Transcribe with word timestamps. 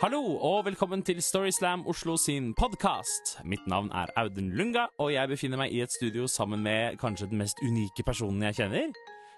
Hallo 0.00 0.20
og 0.40 0.62
velkommen 0.64 1.02
til 1.04 1.18
Storyslam 1.20 1.82
Oslo 1.86 2.14
sin 2.16 2.54
podkast. 2.56 3.34
Mitt 3.44 3.66
navn 3.68 3.90
er 3.92 4.08
Audun 4.16 4.48
Lunga, 4.56 4.86
og 4.96 5.12
jeg 5.12 5.28
befinner 5.28 5.60
meg 5.60 5.74
i 5.76 5.82
et 5.84 5.92
studio 5.92 6.24
sammen 6.24 6.62
med 6.64 6.96
kanskje 7.02 7.28
den 7.28 7.42
mest 7.42 7.60
unike 7.60 8.04
personen 8.06 8.46
jeg 8.48 8.56
kjenner, 8.62 8.94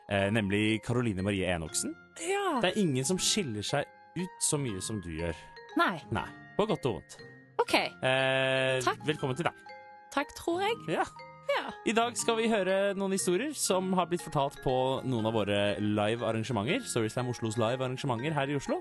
eh, 0.06 0.28
nemlig 0.30 0.78
Caroline 0.86 1.24
Marie 1.26 1.50
Enoksen. 1.50 1.90
Ja. 2.28 2.60
Det 2.62 2.70
er 2.70 2.78
ingen 2.78 3.04
som 3.04 3.18
skiller 3.18 3.66
seg 3.66 3.90
ut 4.14 4.38
så 4.46 4.60
mye 4.62 4.78
som 4.78 5.02
du 5.02 5.10
gjør. 5.10 5.34
Nei. 5.82 5.96
Nei, 6.14 6.28
på 6.54 6.68
godt 6.70 6.86
og 6.86 7.00
vondt. 7.00 7.18
OK. 7.58 7.74
Eh, 7.74 8.78
Takk. 8.86 9.02
Velkommen 9.06 9.34
til 9.34 9.50
deg. 9.50 9.76
Takk, 10.14 10.30
tror 10.38 10.62
jeg. 10.62 10.78
Ja. 10.94 11.08
I 11.86 11.94
dag 11.96 12.16
skal 12.18 12.38
vi 12.38 12.48
høre 12.50 12.94
noen 12.98 13.14
historier 13.16 13.52
som 13.58 13.90
har 13.98 14.08
blitt 14.10 14.24
fortalt 14.24 14.58
på 14.64 14.74
noen 15.08 15.28
av 15.28 15.36
våre 15.36 15.58
live 15.82 16.26
arrangementer. 16.26 16.82
Storyslam 16.86 17.30
Oslos 17.32 17.58
live 17.60 17.82
arrangementer 17.82 18.34
her 18.36 18.50
i 18.50 18.56
Oslo. 18.58 18.80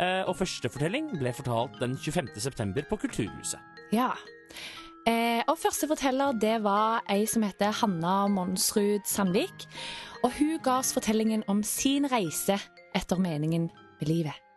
Eh, 0.00 0.22
og 0.24 0.36
første 0.38 0.70
fortelling 0.72 1.10
ble 1.20 1.32
fortalt 1.36 1.80
den 1.82 1.96
25. 1.96 2.32
september 2.40 2.86
på 2.88 3.00
Kulturhuset. 3.06 3.60
ja. 3.92 4.12
Eh, 5.08 5.40
og 5.48 5.56
første 5.56 5.88
forteller 5.88 6.36
det 6.36 6.58
var 6.60 7.00
ei 7.08 7.24
som 7.24 7.42
heter 7.46 7.72
Hanna 7.72 8.26
Monsrud 8.28 9.06
Sandvik. 9.08 9.64
Og 10.20 10.34
hun 10.36 10.58
ga 10.60 10.76
oss 10.82 10.92
fortellingen 10.92 11.44
om 11.48 11.62
sin 11.64 12.04
reise 12.04 12.58
etter 12.94 13.16
meningen 13.16 13.70
med 14.00 14.08
livet. 14.08 14.49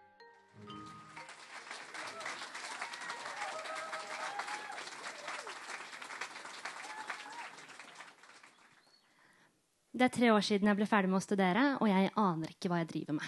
Det 9.94 10.08
er 10.08 10.14
tre 10.14 10.30
år 10.34 10.42
siden 10.42 10.66
jeg 10.66 10.78
ble 10.80 10.88
ferdig 10.90 11.10
med 11.12 11.20
å 11.20 11.22
studere, 11.22 11.64
og 11.78 11.86
jeg 11.86 12.10
aner 12.18 12.50
ikke 12.50 12.70
hva 12.72 12.80
jeg 12.82 12.90
driver 12.90 13.20
med. 13.20 13.28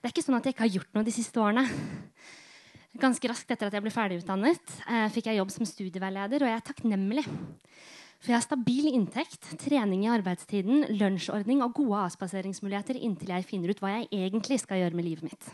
Det 0.00 0.08
er 0.08 0.14
ikke 0.14 0.24
sånn 0.24 0.36
at 0.38 0.48
jeg 0.48 0.54
ikke 0.54 0.64
har 0.64 0.76
gjort 0.78 0.96
noe 0.96 1.04
de 1.04 1.12
siste 1.12 1.42
årene. 1.42 1.64
Ganske 2.96 3.28
raskt 3.28 3.52
etter 3.52 3.68
at 3.68 3.76
jeg 3.76 3.84
ble 3.84 3.92
ferdigutdannet, 3.92 4.72
eh, 4.88 5.04
fikk 5.12 5.28
jeg 5.28 5.36
jobb 5.36 5.52
som 5.52 5.68
studieveileder, 5.68 6.40
og 6.40 6.48
jeg 6.48 6.56
er 6.56 6.64
takknemlig. 6.64 7.26
For 8.16 8.32
jeg 8.32 8.38
har 8.38 8.46
stabil 8.46 8.88
inntekt, 8.94 9.44
trening 9.60 10.06
i 10.06 10.12
arbeidstiden, 10.14 10.86
lunsjordning 10.96 11.60
og 11.60 11.76
gode 11.76 12.06
avspaseringsmuligheter 12.06 12.96
inntil 12.96 13.36
jeg 13.36 13.44
finner 13.44 13.74
ut 13.74 13.84
hva 13.84 13.92
jeg 13.98 14.08
egentlig 14.16 14.62
skal 14.64 14.80
gjøre 14.80 14.96
med 14.96 15.10
livet 15.10 15.28
mitt. 15.28 15.50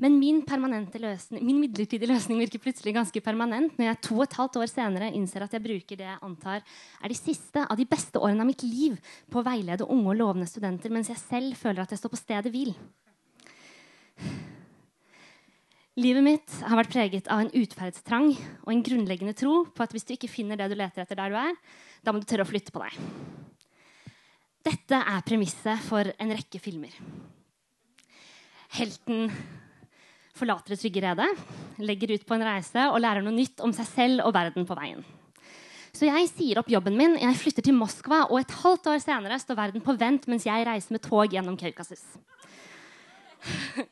Men 0.00 0.16
min, 0.16 0.38
løsning, 0.40 1.42
min 1.44 1.58
midlertidige 1.60 2.08
løsning 2.08 2.38
virker 2.40 2.62
plutselig 2.62 2.94
ganske 2.96 3.20
permanent 3.20 3.76
når 3.76 3.86
jeg 3.86 4.00
to 4.06 4.14
og 4.16 4.22
et 4.24 4.36
halvt 4.38 4.56
år 4.56 4.70
senere 4.70 5.10
innser 5.12 5.44
at 5.44 5.52
jeg 5.52 5.64
bruker 5.64 5.98
det 6.00 6.06
jeg 6.06 6.22
antar 6.24 6.62
er 7.02 7.12
de 7.12 7.18
siste 7.18 7.66
av 7.66 7.76
de 7.76 7.84
beste 7.84 8.16
årene 8.16 8.40
av 8.40 8.48
mitt 8.48 8.64
liv 8.64 8.96
på 9.28 9.42
å 9.42 9.44
veilede 9.44 9.84
unge 9.84 10.14
og 10.14 10.16
lovende 10.16 10.48
studenter, 10.48 10.88
mens 10.88 11.12
jeg 11.12 11.20
selv 11.20 11.60
føler 11.60 11.84
at 11.84 11.92
jeg 11.92 12.00
står 12.00 12.14
på 12.14 12.22
stedet 12.22 12.54
hvil. 12.54 12.72
Livet 16.00 16.24
mitt 16.24 16.58
har 16.64 16.80
vært 16.80 16.94
preget 16.94 17.28
av 17.28 17.44
en 17.44 17.52
utferdstrang 17.60 18.32
og 18.32 18.72
en 18.72 18.82
grunnleggende 18.86 19.36
tro 19.36 19.66
på 19.68 19.84
at 19.84 19.92
hvis 19.92 20.08
du 20.08 20.14
ikke 20.16 20.32
finner 20.32 20.56
det 20.56 20.70
du 20.72 20.78
leter 20.80 21.04
etter 21.04 21.18
der 21.18 21.34
du 21.34 21.36
er, 21.42 21.56
da 22.00 22.14
må 22.14 22.22
du 22.22 22.28
tørre 22.30 22.46
å 22.46 22.48
flytte 22.48 22.72
på 22.72 22.80
deg. 22.80 22.96
Dette 24.64 24.96
er 24.96 25.26
premisset 25.28 25.82
for 25.84 26.08
en 26.16 26.32
rekke 26.32 26.60
filmer. 26.62 26.94
Helten 28.78 29.28
forlater 30.40 30.74
det 30.74 30.80
trygge 30.80 31.04
redet, 31.04 31.28
legger 31.80 32.16
ut 32.16 32.26
på 32.26 32.36
en 32.36 32.46
reise 32.48 32.88
og 32.90 33.00
lærer 33.04 33.24
noe 33.24 33.36
nytt 33.36 33.60
om 33.64 33.72
seg 33.76 33.88
selv 33.92 34.24
og 34.26 34.34
verden 34.36 34.66
på 34.68 34.76
veien. 34.78 35.04
Så 35.90 36.06
jeg 36.06 36.28
sier 36.30 36.60
opp 36.60 36.70
jobben 36.70 36.96
min, 36.96 37.16
jeg 37.18 37.38
flytter 37.38 37.66
til 37.66 37.76
Moskva, 37.76 38.22
og 38.30 38.38
et 38.40 38.52
halvt 38.62 38.92
år 38.92 39.00
senere 39.02 39.38
står 39.42 39.58
verden 39.58 39.82
på 39.84 39.96
vent 39.98 40.28
mens 40.30 40.46
jeg 40.46 40.66
reiser 40.66 40.94
med 40.94 41.02
tog 41.04 41.34
gjennom 41.34 41.58
Kaukasus. 41.60 42.04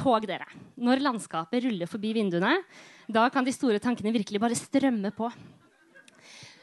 Tog, 0.00 0.24
dere. 0.24 0.46
Når 0.80 1.02
landskapet 1.04 1.66
ruller 1.66 1.88
forbi 1.90 2.14
vinduene, 2.16 2.54
da 3.10 3.26
kan 3.32 3.44
de 3.44 3.52
store 3.52 3.80
tankene 3.82 4.14
virkelig 4.14 4.40
bare 4.40 4.56
strømme 4.56 5.10
på. 5.12 5.28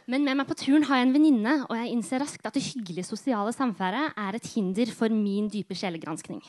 Men 0.08 0.24
med 0.24 0.40
meg 0.40 0.48
på 0.50 0.56
turen 0.58 0.86
har 0.88 1.02
jeg 1.02 1.10
en 1.10 1.14
venninne, 1.14 1.54
og 1.68 1.76
jeg 1.76 1.92
innser 1.92 2.24
raskt 2.24 2.46
at 2.48 2.56
det 2.56 2.64
hyggelige 2.64 3.06
sosiale 3.06 3.52
samværet 3.54 4.16
er 4.16 4.38
et 4.38 4.50
hinder 4.56 4.90
for 4.96 5.12
min 5.12 5.52
dype 5.52 5.76
sjelegranskning. 5.78 6.42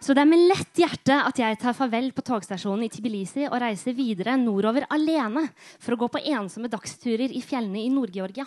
Så 0.00 0.14
det 0.16 0.22
er 0.22 0.30
med 0.30 0.46
lett 0.48 0.78
hjerte 0.80 1.12
at 1.28 1.36
jeg 1.36 1.58
tar 1.60 1.76
farvel 1.76 2.08
på 2.16 2.24
togstasjonen 2.24 2.86
i 2.86 2.92
Tbilisi 2.92 3.44
og 3.50 3.58
reiser 3.60 3.92
videre 3.92 4.38
nordover 4.40 4.86
alene 4.96 5.42
for 5.76 5.92
å 5.92 6.00
gå 6.00 6.08
på 6.14 6.22
ensomme 6.32 6.70
dagsturer 6.72 7.28
i 7.36 7.42
fjellene 7.44 7.82
i 7.82 7.90
Nord-Georgia. 7.92 8.46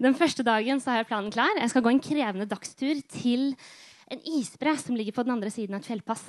Den 0.00 0.16
første 0.16 0.46
dagen 0.46 0.80
så 0.80 0.92
har 0.92 1.02
jeg 1.02 1.10
planen 1.10 1.34
klar. 1.34 1.52
Jeg 1.60 1.68
skal 1.74 1.84
gå 1.84 1.92
en 1.92 2.00
krevende 2.00 2.48
dagstur 2.48 3.02
til 3.12 3.52
en 4.08 4.24
isbre 4.38 4.72
som 4.80 4.96
ligger 4.96 5.18
på 5.18 5.26
den 5.26 5.36
andre 5.36 5.52
siden 5.52 5.76
av 5.76 5.84
et 5.84 5.90
fjellpass. 5.90 6.24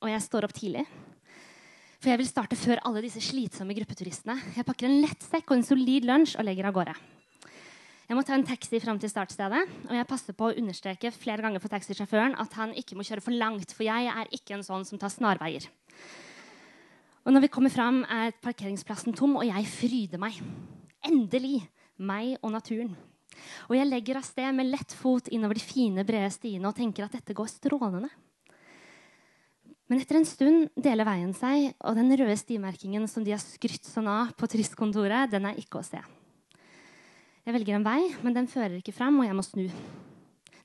Og 0.00 0.08
jeg 0.08 0.24
står 0.24 0.48
opp 0.48 0.56
tidlig. 0.56 0.86
For 1.98 2.14
jeg 2.14 2.22
vil 2.22 2.30
starte 2.30 2.56
før 2.56 2.80
alle 2.86 3.04
disse 3.04 3.20
slitsomme 3.20 3.76
gruppeturistene. 3.76 4.38
Jeg 4.56 4.64
pakker 4.64 4.88
en 4.88 5.00
lett 5.02 5.20
sekk 5.26 5.50
og 5.50 5.58
en 5.58 5.68
solid 5.68 6.08
lunsj 6.08 6.38
og 6.38 6.48
legger 6.48 6.70
av 6.70 6.78
gårde. 6.80 6.96
Jeg 8.08 8.16
må 8.16 8.22
ta 8.24 8.32
en 8.38 8.46
taxi 8.48 8.78
fram 8.80 8.96
til 8.96 9.10
startstedet, 9.12 9.66
og 9.84 9.92
jeg 9.92 10.08
passer 10.08 10.32
på 10.32 10.46
å 10.48 10.54
understreke 10.56 11.10
flere 11.12 11.44
ganger 11.44 11.60
for 11.60 11.68
taxisjåføren 11.68 12.38
at 12.40 12.54
han 12.56 12.70
ikke 12.80 12.96
må 12.96 13.04
kjøre 13.04 13.20
for 13.20 13.36
langt, 13.36 13.74
for 13.76 13.84
jeg 13.84 14.08
er 14.08 14.30
ikke 14.32 14.54
en 14.56 14.64
sånn 14.64 14.86
som 14.88 14.96
tar 15.00 15.12
snarveier. 15.12 15.66
Og 17.28 17.34
når 17.36 17.44
vi 17.44 17.50
kommer 17.52 17.74
fram, 17.74 18.00
er 18.08 18.32
parkeringsplassen 18.40 19.12
tom, 19.12 19.36
og 19.36 19.44
jeg 19.44 19.68
fryder 19.68 20.22
meg. 20.22 20.40
Endelig 21.04 21.60
meg 22.00 22.38
og 22.40 22.54
naturen. 22.56 22.96
Og 23.68 23.76
jeg 23.76 23.90
legger 23.90 24.22
av 24.22 24.24
sted 24.24 24.56
med 24.56 24.72
lett 24.72 24.96
fot 24.96 25.28
innover 25.28 25.60
de 25.60 25.68
fine, 25.68 26.08
brede 26.08 26.32
stiene 26.32 26.70
og 26.70 26.80
tenker 26.80 27.04
at 27.04 27.18
dette 27.18 27.36
går 27.36 27.52
strålende. 27.52 28.08
Men 29.92 30.00
etter 30.00 30.16
en 30.16 30.28
stund 30.28 30.70
deler 30.80 31.04
veien 31.04 31.36
seg, 31.36 31.74
og 31.84 32.00
den 32.00 32.16
røde 32.16 32.40
stimerkingen 32.40 33.04
som 33.04 33.20
de 33.24 33.36
har 33.36 33.44
skrytt 33.44 33.84
sånn 33.84 34.08
av 34.08 34.32
på 34.40 34.48
turistkontoret, 34.48 35.28
den 35.36 35.52
er 35.52 35.60
ikke 35.60 35.82
å 35.82 35.84
se. 35.84 36.00
Jeg 37.48 37.54
velger 37.56 37.78
en 37.78 37.84
vei, 37.86 38.02
men 38.20 38.34
den 38.36 38.44
fører 38.44 38.74
ikke 38.76 38.92
fram, 38.92 39.22
og 39.22 39.24
jeg 39.24 39.32
må 39.32 39.40
snu. 39.40 39.62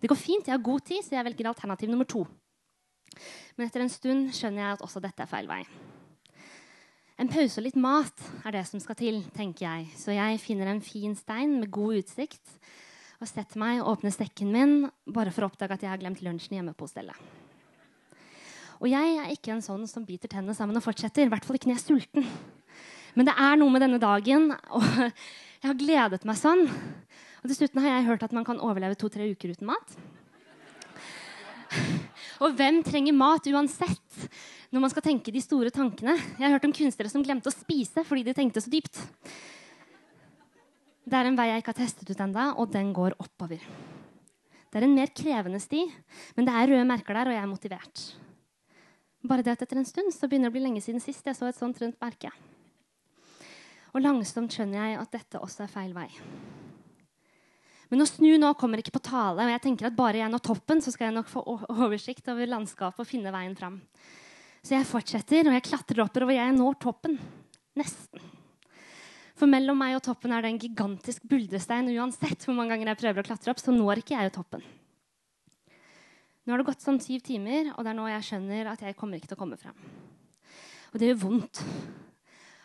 Det 0.03 0.09
går 0.11 0.17
fint, 0.19 0.47
jeg 0.49 0.51
har 0.51 0.63
god 0.65 0.81
tid, 0.83 0.99
så 1.05 1.13
jeg 1.15 1.23
velger 1.29 1.47
alternativ 1.47 1.87
nummer 1.87 2.03
to. 2.11 2.25
Men 3.55 3.69
etter 3.69 3.85
en 3.85 3.91
stund 3.93 4.25
skjønner 4.35 4.59
jeg 4.65 4.75
at 4.75 4.81
også 4.83 4.99
dette 4.99 5.23
er 5.23 5.29
feil 5.31 5.47
vei. 5.47 5.61
En 7.23 7.29
pause 7.31 7.61
og 7.61 7.63
litt 7.69 7.77
mat 7.79 8.25
er 8.43 8.57
det 8.57 8.65
som 8.67 8.81
skal 8.83 8.97
til, 8.99 9.21
tenker 9.31 9.63
jeg, 9.63 9.85
så 9.95 10.11
jeg 10.11 10.41
finner 10.43 10.73
en 10.73 10.81
fin 10.83 11.15
stein 11.15 11.53
med 11.61 11.71
god 11.71 12.01
utsikt 12.01 12.57
og 13.21 13.29
setter 13.31 13.61
meg 13.63 13.79
og 13.79 13.93
åpner 13.93 14.11
sekken 14.11 14.51
min 14.51 14.75
bare 15.07 15.31
for 15.31 15.45
å 15.45 15.51
oppdage 15.53 15.77
at 15.77 15.87
jeg 15.87 15.93
har 15.93 16.03
glemt 16.03 16.19
lunsjen 16.25 16.57
hjemme 16.57 16.75
på 16.75 16.83
hostellet. 16.83 17.15
Og 18.83 18.89
jeg 18.91 19.15
er 19.21 19.31
ikke 19.31 19.55
en 19.55 19.63
sånn 19.63 19.87
som 19.87 20.03
biter 20.03 20.27
tennene 20.27 20.57
sammen 20.57 20.75
og 20.75 20.83
fortsetter. 20.83 21.29
I 21.29 21.31
hvert 21.31 21.47
fall 21.47 21.55
ikke 21.55 21.71
når 21.71 21.77
jeg 21.77 21.85
er 21.85 21.87
sulten. 21.87 22.27
Men 23.15 23.29
det 23.29 23.39
er 23.39 23.55
noe 23.61 23.71
med 23.71 23.85
denne 23.85 24.01
dagen, 24.03 24.49
og 24.75 24.83
jeg 25.63 25.71
har 25.71 25.79
gledet 25.79 26.25
meg 26.27 26.35
sånn. 26.35 26.65
Og 27.39 27.47
dessuten 27.47 27.79
har 27.79 27.95
jeg 27.95 28.07
hørt 28.09 28.23
at 28.25 28.33
man 28.35 28.43
kan 28.47 28.59
overleve 28.59 28.97
to-tre 28.99 29.29
uker 29.31 29.53
uten 29.55 29.69
mat. 29.69 29.95
Og 32.43 32.57
hvem 32.59 32.81
trenger 32.83 33.15
mat 33.15 33.47
uansett 33.47 34.25
når 34.73 34.83
man 34.83 34.91
skal 34.91 35.05
tenke 35.05 35.31
de 35.31 35.39
store 35.43 35.71
tankene? 35.71 36.17
Jeg 36.35 36.43
har 36.43 36.55
hørt 36.57 36.67
om 36.67 36.75
kunstnere 36.75 37.11
som 37.11 37.23
glemte 37.23 37.47
å 37.47 37.55
spise 37.55 38.03
fordi 38.03 38.25
de 38.27 38.35
tenkte 38.35 38.63
så 38.63 38.71
dypt. 38.73 38.99
Det 41.03 41.19
er 41.19 41.29
en 41.29 41.39
vei 41.39 41.49
jeg 41.49 41.63
ikke 41.63 41.71
har 41.71 41.79
testet 41.79 42.11
ut 42.11 42.23
enda, 42.27 42.51
og 42.59 42.71
den 42.71 42.91
går 42.95 43.15
oppover. 43.19 43.63
Det 44.67 44.79
er 44.79 44.87
en 44.87 44.95
mer 44.95 45.11
krevende 45.15 45.59
sti, 45.63 45.85
men 46.35 46.47
det 46.47 46.55
er 46.55 46.71
røde 46.71 46.87
merker 46.89 47.15
der, 47.15 47.29
og 47.29 47.35
jeg 47.35 47.43
er 47.43 47.51
motivert. 47.51 48.05
Bare 49.23 49.43
det 49.45 49.55
at 49.55 49.63
etter 49.63 49.79
en 49.79 49.87
stund 49.87 50.11
så 50.15 50.27
begynner 50.27 50.49
det 50.49 50.53
å 50.53 50.57
bli 50.57 50.63
lenge 50.63 50.83
siden 50.83 51.03
sist 51.03 51.27
jeg 51.27 51.37
så 51.37 51.47
et 51.47 51.59
sånt 51.59 51.79
rundt 51.83 51.99
merke. 52.03 52.31
Og 53.93 54.01
langsomt 54.01 54.53
skjønner 54.53 54.79
jeg 54.79 54.99
at 55.01 55.13
dette 55.13 55.41
også 55.41 55.65
er 55.65 55.71
feil 55.71 55.93
vei. 55.95 56.09
Men 57.93 58.01
å 58.01 58.07
snu 58.09 58.31
nå 58.41 58.49
kommer 58.57 58.81
ikke 58.81 58.95
på 58.95 59.03
tale, 59.05 59.45
og 59.45 59.51
jeg 59.53 59.61
tenker 59.61 59.85
at 59.85 59.97
bare 59.97 60.17
jeg 60.17 60.33
når 60.33 60.41
toppen, 60.47 60.79
så 60.81 60.89
skal 60.89 61.11
jeg 61.11 61.17
nok 61.19 61.27
få 61.29 61.43
oversikt 61.45 62.29
over 62.33 62.49
landskapet 62.49 63.03
og 63.03 63.09
finne 63.09 63.33
veien 63.35 63.53
fram. 63.57 63.75
Så 64.65 64.73
jeg 64.73 64.87
fortsetter, 64.89 65.45
og 65.45 65.53
jeg 65.53 65.65
klatrer 65.67 66.01
oppover, 66.01 66.33
jeg 66.33 66.55
når 66.55 66.79
toppen. 66.81 67.19
Nesten. 67.77 68.31
For 69.37 69.49
mellom 69.49 69.77
meg 69.77 69.97
og 69.97 70.03
toppen 70.05 70.33
er 70.33 70.41
det 70.41 70.53
en 70.53 70.61
gigantisk 70.61 71.25
buldrestein. 71.29 71.91
Uansett 71.93 72.45
hvor 72.47 72.57
mange 72.57 72.73
ganger 72.73 72.93
jeg 72.93 73.01
prøver 73.01 73.21
å 73.21 73.27
klatre 73.27 73.53
opp, 73.53 73.61
så 73.61 73.73
når 73.75 74.01
ikke 74.01 74.15
jeg 74.15 74.33
toppen. 74.33 74.65
Nå 76.43 76.53
har 76.53 76.59
det 76.59 76.67
gått 76.67 76.83
sånn 76.83 77.01
syv 77.03 77.21
timer, 77.27 77.69
og 77.75 77.85
det 77.85 77.93
er 77.93 77.97
nå 77.99 78.07
jeg 78.09 78.25
skjønner 78.27 78.71
at 78.73 78.81
jeg 78.83 78.97
kommer 78.97 79.19
ikke 79.19 79.29
til 79.31 79.37
å 79.37 79.43
komme 79.43 79.59
frem. 79.59 79.77
Og 80.93 80.97
det 80.97 81.11
gjør 81.11 81.21
vondt. 81.27 81.61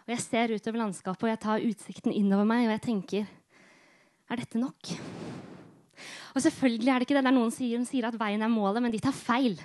Og 0.08 0.14
jeg 0.14 0.24
ser 0.24 0.54
utover 0.56 0.80
landskapet, 0.80 1.26
og 1.26 1.28
jeg 1.28 1.40
tar 1.42 1.64
utsikten 1.68 2.14
innover 2.16 2.46
meg, 2.48 2.64
og 2.64 2.72
jeg 2.72 2.84
tenker 2.86 3.26
Er 4.32 4.40
dette 4.40 4.60
nok? 4.60 4.92
Og 6.32 6.40
selvfølgelig 6.40 6.88
er 6.88 7.00
det 7.00 7.04
ikke 7.04 7.16
det. 7.16 7.24
Det 7.26 7.30
er 7.30 7.36
noen 7.36 7.52
som 7.52 7.58
sier, 7.60 7.84
sier 7.84 8.06
at 8.08 8.16
veien 8.16 8.40
er 8.44 8.48
målet, 8.52 8.80
men 8.84 8.92
de 8.92 9.00
tar 9.04 9.12
feil. 9.16 9.58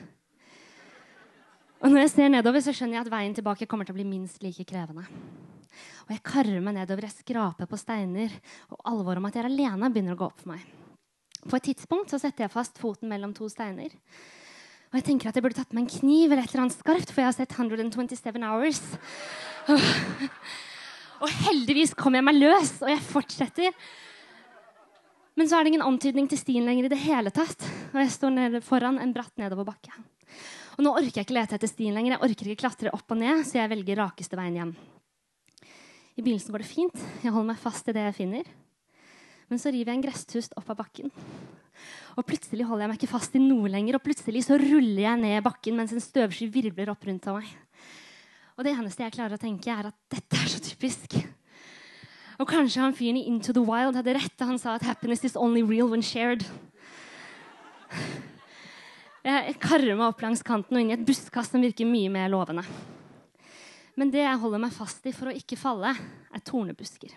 Og 1.80 1.92
når 1.92 2.04
jeg 2.06 2.12
ser 2.13 2.31
nedover, 2.31 2.63
så 2.63 2.74
skjønner 2.75 2.98
jeg 2.98 3.06
at 3.06 3.12
veien 3.13 3.36
tilbake 3.36 3.68
kommer 3.72 3.88
til 3.88 3.95
å 3.95 4.00
bli 4.00 4.07
minst 4.07 4.44
like 4.44 4.63
krevende. 4.68 5.04
Og 6.07 6.12
jeg 6.12 6.24
karrer 6.28 6.63
meg 6.63 6.75
nedover, 6.75 7.07
jeg 7.07 7.24
skraper 7.24 7.69
på 7.69 7.80
steiner, 7.80 8.36
og 8.72 8.84
alvoret 8.92 9.24
om 9.24 9.28
at 9.30 9.36
jeg 9.38 9.46
er 9.46 9.51
alene, 9.51 9.92
begynner 9.92 10.18
å 10.18 10.22
gå 10.24 10.28
opp 10.28 10.44
for 10.44 10.56
meg. 10.56 10.68
På 11.44 11.60
et 11.60 11.68
tidspunkt 11.72 12.12
så 12.12 12.19
setter 12.19 12.46
jeg 12.46 12.56
fast 12.56 12.80
foten 12.80 13.12
mellom 13.12 13.36
to 13.36 13.48
steiner. 13.51 13.96
Og 14.92 15.00
jeg 15.00 15.07
tenker 15.07 15.31
at 15.31 15.39
jeg 15.39 15.44
burde 15.44 15.60
tatt 15.60 15.72
med 15.75 15.86
en 15.86 15.92
kniv 15.92 16.31
eller 16.31 16.44
et 16.44 16.51
eller 16.51 16.68
annet 16.68 16.78
skarpt, 16.78 17.12
for 17.12 17.24
jeg 17.24 17.31
har 17.31 17.36
sett 17.36 17.56
127 17.56 18.44
Hours. 18.44 18.84
Og 21.24 21.30
heldigvis 21.48 21.94
kom 21.95 22.18
jeg 22.18 22.25
meg 22.25 22.36
løs, 22.36 22.75
og 22.83 22.89
jeg 22.92 23.04
fortsetter. 23.07 23.75
Men 25.39 25.50
så 25.50 25.57
er 25.57 25.63
det 25.63 25.74
ingen 25.74 25.86
antydning 25.86 26.27
til 26.30 26.39
stien 26.42 26.65
lenger 26.68 26.89
i 26.89 26.92
det 26.92 27.00
hele 27.06 27.31
tatt. 27.33 27.63
Og 27.94 28.01
jeg 28.01 28.12
står 28.13 28.33
ned 28.36 28.57
foran 28.65 29.00
en 29.01 29.13
bratt 29.15 29.33
nedoverbakke. 29.39 29.94
Og 30.77 30.83
nå 30.86 30.92
orker 30.94 31.21
jeg 31.21 31.27
ikke 31.27 31.38
lete 31.38 31.57
etter 31.57 31.69
stien 31.69 31.95
lenger. 31.95 32.15
Jeg 32.15 32.25
orker 32.27 32.50
ikke 32.50 32.65
klatre 32.65 32.94
opp 32.94 33.13
og 33.13 33.21
ned, 33.21 33.45
så 33.48 33.62
jeg 33.62 33.71
velger 33.71 34.01
rakeste 34.01 34.38
veien 34.38 34.60
hjem. 34.60 34.75
I 36.13 36.21
begynnelsen 36.21 36.54
går 36.54 36.62
det 36.62 36.69
fint. 36.69 37.07
Jeg 37.24 37.33
holder 37.33 37.50
meg 37.54 37.62
fast 37.62 37.89
i 37.89 37.95
det 37.95 38.06
jeg 38.10 38.18
finner. 38.19 38.51
Men 39.50 39.62
så 39.62 39.71
river 39.74 39.94
jeg 39.94 40.00
en 40.00 40.06
gresstust 40.06 40.56
opp 40.60 40.69
av 40.74 40.81
bakken. 40.83 41.13
Og 42.18 42.25
plutselig 42.27 42.68
holder 42.68 42.86
jeg 42.86 42.92
meg 42.92 43.01
ikke 43.01 43.13
fast 43.15 43.36
i 43.38 43.42
noe 43.42 43.69
lenger, 43.71 43.98
og 43.98 44.06
plutselig 44.06 44.44
så 44.45 44.57
ruller 44.62 45.01
jeg 45.07 45.21
ned 45.24 45.45
bakken 45.45 45.77
mens 45.80 45.94
en 45.95 46.04
støvsky 46.04 46.50
virvler 46.54 46.92
opp 46.94 47.06
rundt 47.10 47.30
av 47.31 47.39
meg. 47.39 47.50
Og 48.53 48.65
det 48.65 48.73
eneste 48.75 49.05
jeg 49.05 49.15
klarer 49.15 49.38
å 49.38 49.41
tenke, 49.41 49.73
er 49.73 49.89
at 49.89 49.97
dette 50.13 50.38
er 50.38 50.51
så 50.51 50.61
typisk. 50.61 51.15
Og 52.41 52.50
kanskje 52.50 52.81
han 52.83 52.95
fyren 52.97 53.17
i 53.17 53.27
Into 53.29 53.53
the 53.55 53.63
Wild 53.63 53.97
hadde 53.97 54.15
rett 54.17 54.35
da 54.39 54.50
han 54.50 54.59
sa 54.61 54.75
at 54.77 54.85
happiness 54.85 55.25
is 55.25 55.38
only 55.39 55.63
real 55.65 55.89
when 55.89 56.05
shared. 56.05 56.45
Jeg 59.23 59.55
karrer 59.63 59.95
meg 59.95 60.09
opp 60.09 60.21
langs 60.21 60.44
kanten 60.44 60.75
og 60.75 60.83
inn 60.83 60.91
i 60.91 60.97
et 60.97 61.05
busskast 61.07 61.53
som 61.53 61.63
virker 61.63 61.88
mye 61.88 62.11
mer 62.11 62.31
lovende. 62.33 62.65
Men 63.95 64.09
det 64.11 64.25
jeg 64.25 64.41
holder 64.41 64.61
meg 64.65 64.73
fast 64.75 65.05
i 65.07 65.13
for 65.15 65.29
å 65.29 65.38
ikke 65.38 65.59
falle, 65.59 65.94
er 65.94 66.44
tornebusker. 66.44 67.13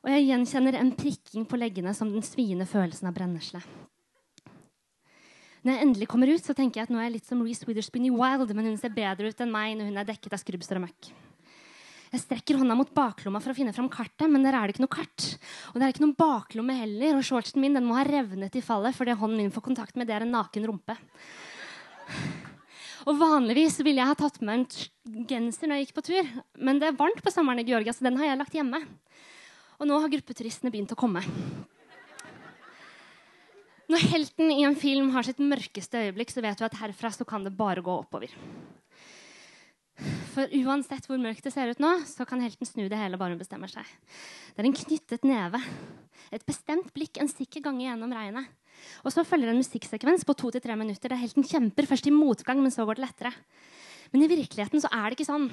Og 0.00 0.08
jeg 0.08 0.26
gjenkjenner 0.30 0.78
en 0.80 0.94
prikking 0.96 1.44
på 1.46 1.60
leggene 1.60 1.92
som 1.96 2.08
den 2.10 2.24
sviende 2.24 2.66
følelsen 2.68 3.10
av 3.10 3.16
brennesle. 3.16 3.60
Når 5.60 5.74
jeg 5.74 5.84
endelig 5.84 6.06
kommer 6.08 6.30
ut, 6.32 6.40
så 6.40 6.54
tenker 6.56 6.80
jeg 6.80 6.88
at 6.88 6.92
nå 6.92 7.00
er 7.00 7.10
jeg 7.10 7.18
litt 7.18 7.28
som 7.28 7.40
Reece 7.44 7.66
Witherspoon 7.68 8.06
i 8.08 8.12
Wild, 8.14 8.52
men 8.56 8.70
hun 8.70 8.78
ser 8.80 8.94
bedre 8.96 9.28
ut 9.28 9.42
enn 9.44 9.52
meg 9.52 9.74
når 9.76 9.90
hun 9.90 10.00
er 10.00 10.06
dekket 10.08 10.32
av 10.32 10.40
skrubbsår 10.40 10.80
og 10.80 10.86
møkk. 10.86 11.10
Jeg 12.10 12.22
strekker 12.24 12.56
hånda 12.58 12.74
mot 12.74 12.88
baklomma 12.90 13.38
for 13.44 13.52
å 13.52 13.54
finne 13.54 13.74
fram 13.76 13.90
kartet, 13.92 14.24
men 14.26 14.42
der 14.42 14.56
er 14.56 14.66
det 14.66 14.74
ikke 14.74 14.82
noe 14.82 14.94
kart. 14.96 15.26
Og 15.70 15.76
det 15.76 15.84
er 15.84 15.92
ikke 15.92 16.02
noen 16.02 16.16
baklomme 16.18 16.74
heller, 16.80 17.18
og 17.18 17.26
shortsen 17.28 17.62
min 17.62 17.76
den 17.76 17.86
må 17.86 17.98
ha 17.98 18.06
revnet 18.08 18.56
i 18.58 18.64
fallet 18.64 18.96
fordi 18.96 19.14
hånden 19.20 19.38
min 19.38 19.52
får 19.54 19.66
kontakt 19.68 20.00
med 20.00 20.08
det 20.08 20.16
er 20.16 20.24
en 20.26 20.34
naken 20.34 20.66
rumpe. 20.72 20.96
Og 23.08 23.20
Vanligvis 23.20 23.78
ville 23.84 24.02
jeg 24.02 24.10
ha 24.10 24.16
tatt 24.18 24.40
med 24.42 24.64
en 24.64 25.24
genser 25.28 25.70
når 25.70 25.78
jeg 25.78 25.86
gikk 25.86 26.00
på 26.00 26.06
tur, 26.08 26.32
men 26.58 26.80
det 26.80 26.90
er 26.90 26.98
varmt 26.98 27.22
på 27.24 27.32
sommeren 27.32 27.62
i 27.62 27.68
Georgia, 27.68 27.94
så 27.94 28.08
den 28.08 28.18
har 28.20 28.32
jeg 28.32 28.40
lagt 28.40 28.56
hjemme. 28.56 28.80
Og 29.80 29.88
nå 29.88 30.00
har 30.02 30.12
gruppeturistene 30.12 30.72
begynt 30.72 30.96
å 30.96 30.98
komme. 30.98 31.22
Når 33.90 34.04
helten 34.12 34.52
i 34.54 34.62
en 34.62 34.76
film 34.78 35.08
har 35.16 35.26
sitt 35.26 35.40
mørkeste 35.42 35.98
øyeblikk, 36.04 36.30
så 36.30 36.42
vet 36.44 36.60
du 36.60 36.62
at 36.62 36.76
herfra 36.78 37.10
så 37.10 37.24
kan 37.26 37.42
det 37.42 37.56
bare 37.58 37.82
gå 37.82 37.90
oppover. 37.90 38.30
For 40.30 40.52
uansett 40.60 41.08
hvor 41.08 41.18
mørkt 41.18 41.42
det 41.44 41.50
ser 41.52 41.72
ut 41.72 41.82
nå, 41.82 41.90
så 42.06 42.24
kan 42.28 42.40
helten 42.44 42.68
snu 42.68 42.84
det 42.86 43.00
hele 43.00 43.18
bare 43.18 43.34
hun 43.34 43.40
bestemmer 43.40 43.72
seg. 43.72 43.88
Det 44.54 44.62
er 44.62 44.68
en 44.68 44.76
knyttet 44.78 45.26
neve, 45.26 45.58
et 46.30 46.46
bestemt 46.46 46.92
blikk 46.94 47.18
en 47.18 47.32
sikker 47.32 47.64
gange 47.66 47.82
gjennom 47.82 48.14
regnet. 48.14 48.46
Og 49.02 49.10
så 49.12 49.26
følger 49.26 49.50
en 49.50 49.58
musikksekvens 49.58 50.22
på 50.24 50.38
to 50.38 50.52
til 50.54 50.62
tre 50.62 50.78
minutter 50.78 51.10
der 51.10 51.20
helten 51.20 51.44
kjemper 51.44 51.90
først 51.90 52.06
i 52.06 52.14
motgang, 52.14 52.62
men 52.62 52.70
så 52.70 52.86
går 52.86 53.00
det 53.00 53.08
lettere. 53.08 53.34
Men 54.14 54.22
i 54.22 54.30
virkeligheten 54.30 54.82
så 54.82 54.90
er 54.94 55.10
det 55.10 55.18
ikke 55.18 55.32
sånn. 55.32 55.50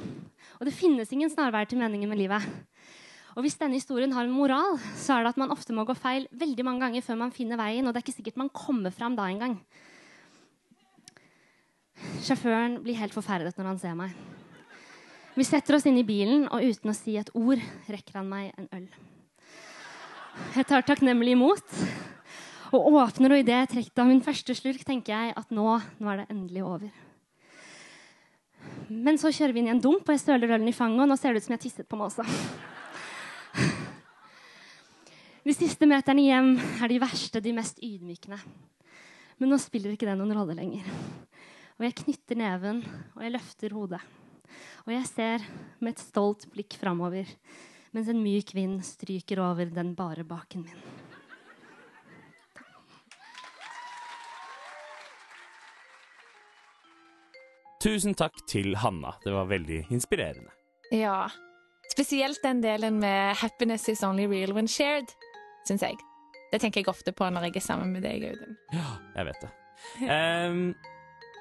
Og 0.62 0.70
det 0.70 0.78
finnes 0.78 1.10
ingen 1.14 1.34
snarveier 1.34 1.74
til 1.74 1.82
meningen 1.82 2.14
med 2.14 2.22
livet. 2.22 2.46
Og 3.38 3.46
hvis 3.46 3.60
denne 3.60 3.78
historien 3.78 4.14
har 4.16 4.26
en 4.26 4.34
moral, 4.34 4.80
så 4.98 5.14
er 5.14 5.26
det 5.26 5.36
at 5.36 5.38
man 5.38 5.52
ofte 5.54 5.74
må 5.78 5.84
gå 5.86 5.94
feil 5.94 6.26
veldig 6.34 6.64
mange 6.66 6.82
ganger 6.82 7.04
før 7.06 7.20
man 7.20 7.34
finner 7.36 7.60
veien, 7.60 7.86
og 7.86 7.94
det 7.94 8.00
er 8.00 8.06
ikke 8.08 8.16
sikkert 8.16 8.40
man 8.42 8.50
kommer 8.50 8.90
fram 8.90 9.14
da 9.18 9.28
engang. 9.30 9.60
Sjåføren 12.26 12.80
blir 12.82 12.98
helt 12.98 13.14
forferdet 13.14 13.54
når 13.60 13.70
han 13.70 13.82
ser 13.82 13.94
meg. 13.98 14.16
Vi 15.38 15.46
setter 15.46 15.78
oss 15.78 15.86
inn 15.86 16.00
i 16.02 16.06
bilen, 16.06 16.48
og 16.50 16.66
uten 16.66 16.90
å 16.90 16.96
si 16.98 17.14
et 17.22 17.30
ord 17.38 17.62
rekker 17.86 18.18
han 18.18 18.32
meg 18.32 18.56
en 18.58 18.72
øl. 18.74 18.88
Jeg 20.56 20.66
tar 20.70 20.86
takknemlig 20.86 21.36
imot 21.36 21.76
og 22.74 22.88
åpner, 22.90 23.36
og 23.36 23.44
idet 23.44 23.60
jeg 23.60 23.70
trekker 23.76 24.02
av 24.02 24.10
min 24.10 24.24
første 24.26 24.56
slurk, 24.58 24.82
tenker 24.86 25.14
jeg 25.14 25.36
at 25.38 25.54
nå, 25.54 25.76
nå 26.02 26.10
er 26.10 26.24
det 26.24 26.26
endelig 26.34 26.66
over. 26.66 26.90
Men 28.90 29.22
så 29.22 29.30
kjører 29.30 29.54
vi 29.54 29.62
inn 29.62 29.70
i 29.70 29.76
en 29.76 29.84
dump, 29.84 30.10
og 30.10 30.18
jeg 30.18 30.26
søler 30.26 30.58
ølen 30.58 30.74
i 30.74 30.76
fanget, 30.76 31.06
og 31.06 31.14
nå 31.14 31.20
ser 31.22 31.38
det 31.38 31.44
ut 31.44 31.48
som 31.52 31.54
jeg 31.54 31.64
tisset 31.68 31.90
på 31.90 32.02
meg 32.02 32.10
også. 32.10 32.26
De 35.48 35.54
siste 35.56 35.88
meterne 35.88 36.26
hjem 36.26 36.50
er 36.84 36.92
de 36.92 36.98
verste, 37.00 37.40
de 37.40 37.54
mest 37.56 37.78
ydmykende. 37.80 38.36
Men 39.40 39.48
nå 39.48 39.56
spiller 39.64 39.94
ikke 39.94 40.10
det 40.10 40.18
noen 40.20 40.36
rolle 40.36 40.58
lenger. 40.58 40.88
Og 41.78 41.86
jeg 41.86 41.94
knytter 42.02 42.40
neven, 42.42 42.82
og 43.16 43.22
jeg 43.24 43.32
løfter 43.32 43.76
hodet. 43.78 44.02
Og 44.84 44.92
jeg 44.92 45.08
ser 45.08 45.46
med 45.80 45.94
et 45.94 46.02
stolt 46.04 46.50
blikk 46.52 46.76
framover 46.82 47.32
mens 47.96 48.10
en 48.12 48.20
myk 48.20 48.52
vind 48.58 48.82
stryker 48.84 49.40
over 49.40 49.72
den 49.72 49.94
bare 49.96 50.26
baken 50.28 50.66
min. 50.68 50.82
Tusen 57.80 58.18
takk 58.20 58.44
til 58.52 58.76
Hanna. 58.84 59.16
Det 59.24 59.32
var 59.32 59.48
veldig 59.48 59.86
inspirerende. 59.96 60.52
Ja. 60.92 61.30
Spesielt 61.88 62.44
den 62.44 62.60
delen 62.62 63.00
med 63.00 63.36
'happiness 63.36 63.88
is 63.90 64.04
only 64.04 64.28
real 64.28 64.52
when 64.52 64.68
shared' 64.68 65.16
syns 65.68 65.86
jeg. 65.86 65.98
Det 66.52 66.62
tenker 66.64 66.82
jeg 66.82 66.92
ofte 66.92 67.12
på 67.12 67.28
når 67.30 67.50
jeg 67.50 67.60
er 67.60 67.66
sammen 67.66 67.92
med 67.92 68.06
deg, 68.08 68.24
Audun. 68.30 68.60
Ja, 68.74 68.92
jeg 69.20 69.32
vet 69.32 69.48
det. 69.48 69.56
Um, 70.10 70.72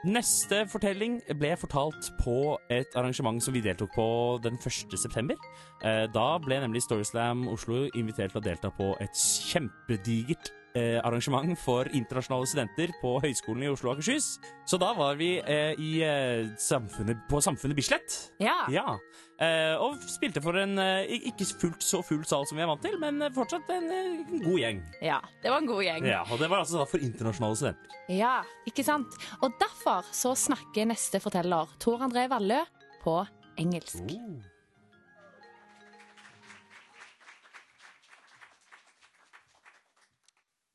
neste 0.05 0.59
fortelling 0.69 1.15
ble 1.41 1.55
fortalt 1.57 2.11
på 2.21 2.59
et 2.69 2.93
arrangement 3.01 3.41
som 3.41 3.55
vi 3.57 3.63
deltok 3.65 3.95
på 3.95 4.09
den 4.45 4.59
1. 4.61 4.93
september. 5.01 5.41
Uh, 5.81 6.05
da 6.13 6.27
ble 6.45 6.59
nemlig 6.61 6.85
Storyslam 6.85 7.47
Oslo 7.49 7.87
invitert 7.97 8.35
til 8.35 8.43
å 8.43 8.45
delta 8.45 8.69
på 8.77 8.91
et 9.01 9.17
kjempedigert 9.17 10.53
eh, 10.77 10.99
arrangement 11.01 11.57
for 11.59 11.89
internasjonale 11.97 12.49
studenter 12.49 12.93
på 13.01 13.17
Høgskolen 13.25 13.65
i 13.65 13.71
Oslo 13.73 13.91
og 13.91 13.97
Akershus. 13.97 14.37
Så 14.69 14.79
da 14.81 14.93
var 14.97 15.17
vi 15.21 15.37
eh, 15.41 15.73
i, 15.81 15.93
eh, 16.05 16.51
samfunnet, 16.61 17.25
på 17.31 17.41
Samfunnet 17.45 17.79
Bislett. 17.79 18.19
Ja. 18.43 18.59
ja. 18.73 18.97
Eh, 19.41 19.75
og 19.81 20.01
spilte 20.11 20.43
for 20.45 20.57
en 20.61 20.79
ikke 21.07 21.47
fullt 21.61 21.85
så 21.85 22.03
full 22.07 22.25
sal 22.29 22.47
som 22.49 22.59
vi 22.59 22.65
er 22.65 22.71
vant 22.71 22.83
til, 22.85 22.99
men 23.03 23.25
fortsatt 23.37 23.71
en, 23.75 23.89
en 23.93 24.43
god 24.45 24.59
gjeng. 24.63 24.83
Ja, 25.05 25.21
det 25.43 25.53
var 25.53 25.63
en 25.63 25.71
god 25.71 25.85
gjeng. 25.87 26.11
Ja, 26.11 26.25
Og 26.31 26.43
det 26.43 26.51
var 26.53 26.65
altså 26.65 26.83
da 26.83 26.89
for 26.91 27.05
internasjonale 27.05 27.61
studenter. 27.61 28.03
Ja, 28.13 28.35
ikke 28.69 28.85
sant? 28.87 29.17
Og 29.43 29.57
derfor 29.61 30.07
så 30.15 30.37
snakker 30.39 30.89
neste 30.93 31.21
forteller, 31.25 31.73
Tor 31.83 32.05
André 32.07 32.29
Vallø, 32.33 32.63
på 33.03 33.23
engelsk. 33.61 34.05
Oh. 34.13 34.56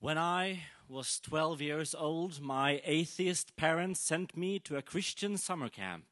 When 0.02 0.18
I 0.18 0.64
was 0.90 1.20
12 1.20 1.62
years 1.62 1.94
old, 1.94 2.42
my 2.42 2.82
atheist 2.84 3.56
parents 3.56 4.00
sent 4.00 4.36
me 4.36 4.58
to 4.62 4.76
a 4.76 4.82
Christian 4.82 5.38
summer 5.38 5.70
camp. 5.70 6.06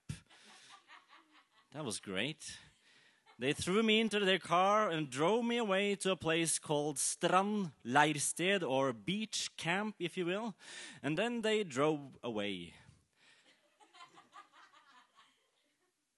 That 1.73 1.83
was 1.83 1.99
great. 1.99 2.59
They 3.39 3.51
threw 3.51 3.81
me 3.81 3.99
into 3.99 4.19
their 4.19 4.37
car 4.37 4.91
and 4.91 5.09
drove 5.09 5.43
me 5.43 5.57
away 5.57 5.95
to 5.95 6.11
a 6.11 6.15
place 6.15 6.59
called 6.59 6.99
Strand 6.99 7.71
Leirsted, 7.83 8.61
or 8.61 8.93
beach 8.93 9.49
camp, 9.57 9.95
if 9.97 10.15
you 10.15 10.27
will. 10.27 10.53
And 11.01 11.17
then 11.17 11.41
they 11.41 11.63
drove 11.63 12.15
away. 12.23 12.73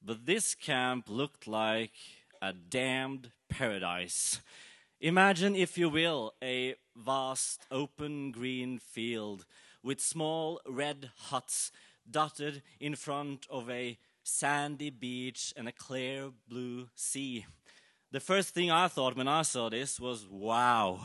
But 0.04 0.26
this 0.26 0.56
camp 0.56 1.06
looked 1.08 1.48
like 1.48 1.94
a 2.42 2.52
damned 2.52 3.32
paradise. 3.48 4.42
Imagine, 5.04 5.56
if 5.56 5.80
you 5.80 5.90
will, 5.90 6.36
a 6.44 6.76
vast 6.96 7.66
open 7.72 8.32
green 8.32 8.78
field 8.78 9.46
with 9.82 10.00
small 10.00 10.62
red 10.68 11.10
huts 11.16 11.72
dotted 12.08 12.62
in 12.80 12.94
front 12.94 13.48
of 13.50 13.68
a 13.68 13.98
sandy 14.22 14.92
beach 14.92 15.56
and 15.58 15.68
a 15.68 15.72
clear 15.72 16.30
blue 16.48 16.88
sea. 16.94 17.48
The 18.12 18.20
first 18.20 18.54
thing 18.54 18.70
I 18.70 18.88
thought 18.88 19.18
when 19.18 19.28
I 19.28 19.42
saw 19.42 19.70
this 19.70 20.00
was, 20.00 20.28
wow, 20.30 21.00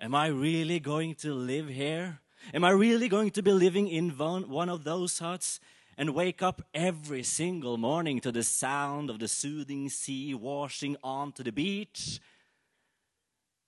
am 0.00 0.14
I 0.14 0.28
really 0.28 0.80
going 0.80 1.14
to 1.16 1.34
live 1.34 1.68
here? 1.68 2.20
Am 2.54 2.64
I 2.64 2.70
really 2.70 3.08
going 3.08 3.32
to 3.32 3.42
be 3.42 3.52
living 3.52 3.86
in 3.86 4.16
one 4.16 4.70
of 4.70 4.84
those 4.84 5.18
huts 5.18 5.60
and 5.98 6.14
wake 6.14 6.40
up 6.40 6.62
every 6.72 7.22
single 7.22 7.76
morning 7.76 8.18
to 8.20 8.32
the 8.32 8.42
sound 8.42 9.10
of 9.10 9.18
the 9.18 9.28
soothing 9.28 9.90
sea 9.90 10.32
washing 10.32 10.96
onto 11.02 11.42
the 11.42 11.52
beach? 11.52 12.18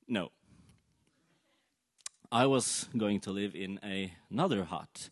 No. 0.08 0.30
I 2.30 2.46
was 2.46 2.88
going 2.96 3.20
to 3.20 3.30
live 3.30 3.54
in 3.54 3.80
a, 3.82 4.12
another 4.30 4.64
hut, 4.64 5.10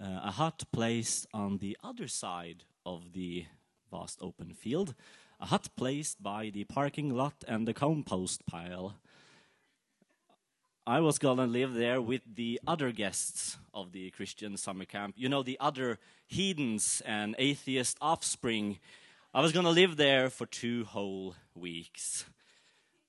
uh, 0.00 0.20
a 0.24 0.30
hut 0.30 0.64
placed 0.72 1.26
on 1.32 1.58
the 1.58 1.76
other 1.82 2.08
side 2.08 2.64
of 2.86 3.12
the 3.12 3.46
vast 3.90 4.18
open 4.22 4.54
field, 4.54 4.94
a 5.40 5.46
hut 5.46 5.68
placed 5.76 6.22
by 6.22 6.50
the 6.50 6.64
parking 6.64 7.14
lot 7.14 7.44
and 7.48 7.66
the 7.66 7.74
compost 7.74 8.46
pile. 8.46 8.94
I 10.86 11.00
was 11.00 11.18
gonna 11.18 11.46
live 11.46 11.74
there 11.74 12.00
with 12.00 12.22
the 12.34 12.60
other 12.66 12.92
guests 12.92 13.58
of 13.74 13.92
the 13.92 14.10
Christian 14.10 14.56
summer 14.56 14.84
camp. 14.84 15.14
You 15.16 15.28
know, 15.28 15.42
the 15.42 15.58
other 15.60 15.98
heathens 16.26 17.02
and 17.04 17.34
atheist 17.38 17.96
offspring. 18.00 18.78
I 19.32 19.40
was 19.40 19.52
gonna 19.52 19.70
live 19.70 19.96
there 19.96 20.30
for 20.30 20.46
two 20.46 20.84
whole 20.84 21.36
weeks. 21.54 22.24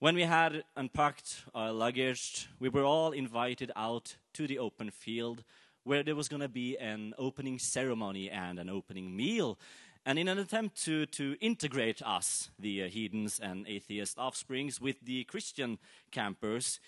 When 0.01 0.15
we 0.15 0.23
had 0.23 0.63
unpacked 0.75 1.43
our 1.53 1.71
luggage, 1.71 2.49
we 2.59 2.69
were 2.69 2.83
all 2.83 3.11
invited 3.11 3.71
out 3.75 4.15
to 4.33 4.47
the 4.47 4.57
open 4.57 4.89
field 4.89 5.43
where 5.83 6.01
there 6.01 6.15
was 6.15 6.27
going 6.27 6.41
to 6.41 6.49
be 6.49 6.75
an 6.75 7.13
opening 7.19 7.59
ceremony 7.59 8.27
and 8.27 8.57
an 8.57 8.67
opening 8.67 9.15
meal. 9.15 9.59
And 10.03 10.17
in 10.17 10.27
an 10.27 10.39
attempt 10.39 10.83
to, 10.85 11.05
to 11.05 11.37
integrate 11.39 12.01
us, 12.01 12.49
the 12.57 12.85
uh, 12.85 12.87
heathens 12.87 13.39
and 13.39 13.67
atheist 13.67 14.17
offsprings, 14.17 14.81
with 14.81 14.95
the 15.03 15.23
Christian 15.25 15.77
campers, 16.09 16.79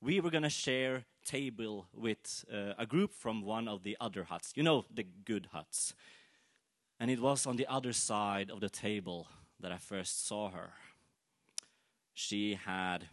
we 0.00 0.18
were 0.18 0.30
going 0.30 0.44
to 0.44 0.48
share 0.48 1.04
table 1.26 1.88
with 1.94 2.42
uh, 2.50 2.72
a 2.78 2.86
group 2.86 3.12
from 3.12 3.42
one 3.42 3.68
of 3.68 3.82
the 3.82 3.98
other 4.00 4.24
huts. 4.24 4.54
You 4.56 4.62
know, 4.62 4.86
the 4.90 5.04
good 5.26 5.48
huts. 5.52 5.92
And 6.98 7.10
it 7.10 7.20
was 7.20 7.46
on 7.46 7.56
the 7.56 7.66
other 7.66 7.92
side 7.92 8.50
of 8.50 8.60
the 8.60 8.70
table 8.70 9.28
that 9.60 9.72
I 9.72 9.76
first 9.76 10.26
saw 10.26 10.48
her. 10.48 10.72
She 12.14 12.54
had 12.54 13.08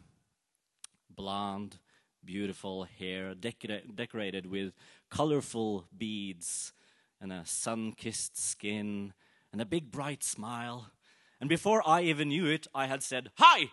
blonde, 1.10 1.77
beautiful 2.24 2.84
hair 2.84 3.34
decora- 3.34 3.96
decorated 3.96 4.46
with 4.46 4.74
colorful 5.10 5.86
beads 5.98 6.74
and 7.22 7.32
a 7.32 7.46
sun 7.46 7.94
kissed 7.94 8.38
skin 8.38 9.13
and 9.51 9.62
a 9.62 9.65
big 9.65 9.91
bright 9.91 10.24
smile. 10.24 10.91
And 11.39 11.50
before 11.50 11.82
I 11.88 12.01
even 12.01 12.29
knew 12.29 12.46
it, 12.46 12.68
I 12.74 12.88
had 12.88 13.03
said 13.03 13.32
hi 13.36 13.72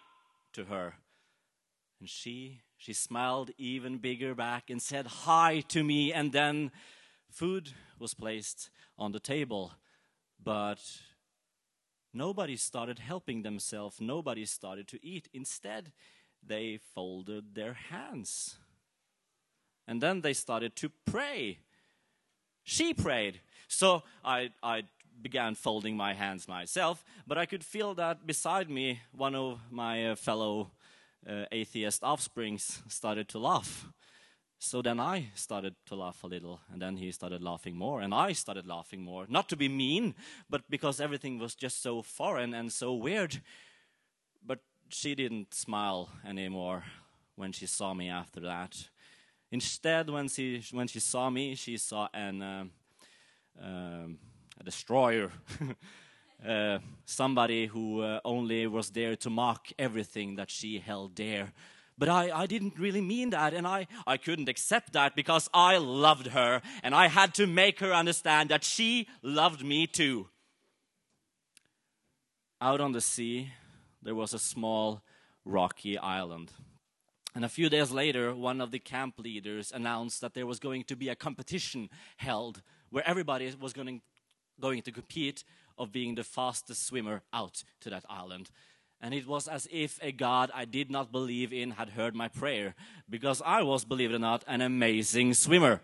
to 0.52 0.64
her. 0.66 0.94
And 2.00 2.08
she, 2.08 2.60
she 2.76 2.92
smiled 2.92 3.50
even 3.58 3.98
bigger 3.98 4.34
back 4.34 4.70
and 4.70 4.80
said 4.80 5.06
hi 5.06 5.60
to 5.68 5.82
me. 5.82 6.12
And 6.12 6.32
then 6.32 6.70
food 7.30 7.72
was 7.98 8.14
placed 8.14 8.70
on 8.98 9.12
the 9.12 9.20
table. 9.20 9.72
But 10.42 10.80
nobody 12.16 12.56
started 12.56 12.98
helping 12.98 13.42
themselves, 13.42 14.00
nobody 14.00 14.44
started 14.44 14.88
to 14.88 15.04
eat. 15.04 15.28
Instead, 15.32 15.92
they 16.42 16.78
folded 16.94 17.54
their 17.54 17.74
hands. 17.74 18.56
And 19.86 20.00
then 20.00 20.20
they 20.22 20.32
started 20.32 20.74
to 20.76 20.90
pray. 21.04 21.58
She 22.64 22.94
prayed. 22.94 23.40
So 23.68 24.02
I, 24.24 24.50
I 24.62 24.84
began 25.22 25.54
folding 25.54 25.96
my 25.96 26.14
hands 26.14 26.48
myself, 26.48 27.04
but 27.26 27.38
I 27.38 27.46
could 27.46 27.64
feel 27.64 27.94
that 27.94 28.26
beside 28.26 28.68
me, 28.68 29.00
one 29.12 29.34
of 29.34 29.60
my 29.70 30.10
uh, 30.10 30.16
fellow 30.16 30.70
uh, 31.28 31.44
atheist 31.52 32.02
offsprings 32.02 32.82
started 32.88 33.28
to 33.28 33.38
laugh. 33.38 33.86
So 34.66 34.82
then 34.82 34.98
I 34.98 35.28
started 35.36 35.76
to 35.86 35.94
laugh 35.94 36.24
a 36.24 36.26
little, 36.26 36.58
and 36.72 36.82
then 36.82 36.96
he 36.96 37.12
started 37.12 37.40
laughing 37.40 37.76
more, 37.76 38.00
and 38.00 38.12
I 38.12 38.32
started 38.32 38.66
laughing 38.66 39.00
more. 39.00 39.24
Not 39.28 39.48
to 39.50 39.56
be 39.56 39.68
mean, 39.68 40.16
but 40.50 40.68
because 40.68 41.00
everything 41.00 41.38
was 41.38 41.54
just 41.54 41.80
so 41.80 42.02
foreign 42.02 42.52
and 42.52 42.72
so 42.72 42.92
weird. 42.92 43.40
But 44.44 44.58
she 44.88 45.14
didn't 45.14 45.54
smile 45.54 46.08
anymore 46.26 46.82
when 47.36 47.52
she 47.52 47.66
saw 47.66 47.94
me 47.94 48.08
after 48.08 48.40
that. 48.40 48.88
Instead, 49.52 50.10
when 50.10 50.26
she, 50.26 50.60
when 50.72 50.88
she 50.88 50.98
saw 50.98 51.30
me, 51.30 51.54
she 51.54 51.76
saw 51.76 52.08
an, 52.12 52.42
uh, 52.42 52.64
a 53.62 54.64
destroyer. 54.64 55.30
uh, 56.44 56.80
somebody 57.04 57.66
who 57.66 58.00
uh, 58.00 58.18
only 58.24 58.66
was 58.66 58.90
there 58.90 59.14
to 59.14 59.30
mock 59.30 59.68
everything 59.78 60.34
that 60.34 60.50
she 60.50 60.80
held 60.80 61.14
dear. 61.14 61.52
But 61.98 62.08
I, 62.08 62.42
I 62.42 62.46
didn't 62.46 62.78
really 62.78 63.00
mean 63.00 63.30
that, 63.30 63.54
and 63.54 63.66
I, 63.66 63.86
I 64.06 64.18
couldn't 64.18 64.48
accept 64.48 64.92
that 64.92 65.16
because 65.16 65.48
I 65.54 65.78
loved 65.78 66.28
her, 66.28 66.60
and 66.82 66.94
I 66.94 67.08
had 67.08 67.34
to 67.34 67.46
make 67.46 67.80
her 67.80 67.92
understand 67.92 68.50
that 68.50 68.64
she 68.64 69.08
loved 69.22 69.64
me 69.64 69.86
too. 69.86 70.28
Out 72.60 72.80
on 72.80 72.92
the 72.92 73.00
sea, 73.00 73.52
there 74.02 74.14
was 74.14 74.34
a 74.34 74.38
small 74.38 75.02
rocky 75.44 75.96
island. 75.98 76.52
And 77.34 77.44
a 77.44 77.50
few 77.50 77.68
days 77.68 77.90
later, 77.90 78.34
one 78.34 78.62
of 78.62 78.70
the 78.70 78.78
camp 78.78 79.18
leaders 79.18 79.70
announced 79.70 80.22
that 80.22 80.32
there 80.32 80.46
was 80.46 80.58
going 80.58 80.84
to 80.84 80.96
be 80.96 81.10
a 81.10 81.14
competition 81.14 81.90
held 82.16 82.62
where 82.90 83.06
everybody 83.06 83.52
was 83.60 83.74
going, 83.74 84.00
going 84.58 84.80
to 84.82 84.92
compete 84.92 85.44
of 85.76 85.92
being 85.92 86.14
the 86.14 86.24
fastest 86.24 86.86
swimmer 86.86 87.22
out 87.32 87.62
to 87.80 87.90
that 87.90 88.04
island. 88.08 88.50
And 89.06 89.14
it 89.14 89.24
was 89.24 89.46
as 89.46 89.68
if 89.70 90.00
a 90.02 90.10
God 90.10 90.50
I 90.52 90.64
did 90.64 90.90
not 90.90 91.12
believe 91.12 91.52
in 91.52 91.70
had 91.70 91.90
heard 91.90 92.16
my 92.16 92.26
prayer, 92.26 92.74
because 93.08 93.40
I 93.46 93.62
was, 93.62 93.84
believe 93.84 94.10
it 94.10 94.16
or 94.16 94.18
not, 94.18 94.42
an 94.48 94.60
amazing 94.60 95.34
swimmer. 95.34 95.80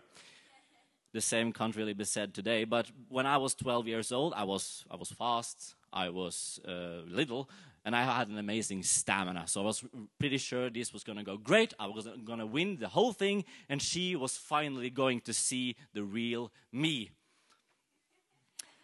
The 1.12 1.20
same 1.20 1.52
can't 1.52 1.76
really 1.76 1.92
be 1.92 2.02
said 2.02 2.34
today, 2.34 2.64
but 2.64 2.90
when 3.08 3.24
I 3.24 3.36
was 3.36 3.54
12 3.54 3.86
years 3.86 4.10
old, 4.10 4.34
I 4.34 4.42
was, 4.42 4.84
I 4.90 4.96
was 4.96 5.10
fast, 5.12 5.76
I 5.92 6.08
was 6.08 6.58
uh, 6.66 7.02
little, 7.06 7.48
and 7.84 7.94
I 7.94 8.02
had 8.02 8.26
an 8.26 8.38
amazing 8.38 8.82
stamina. 8.82 9.44
So 9.46 9.60
I 9.60 9.66
was 9.66 9.84
pretty 10.18 10.38
sure 10.38 10.68
this 10.68 10.92
was 10.92 11.04
going 11.04 11.18
to 11.18 11.24
go 11.24 11.36
great. 11.36 11.74
I 11.78 11.86
was 11.86 12.08
going 12.24 12.40
to 12.40 12.46
win 12.46 12.78
the 12.80 12.88
whole 12.88 13.12
thing, 13.12 13.44
and 13.68 13.80
she 13.80 14.16
was 14.16 14.36
finally 14.36 14.90
going 14.90 15.20
to 15.20 15.32
see 15.32 15.76
the 15.94 16.02
real 16.02 16.50
me. 16.72 17.12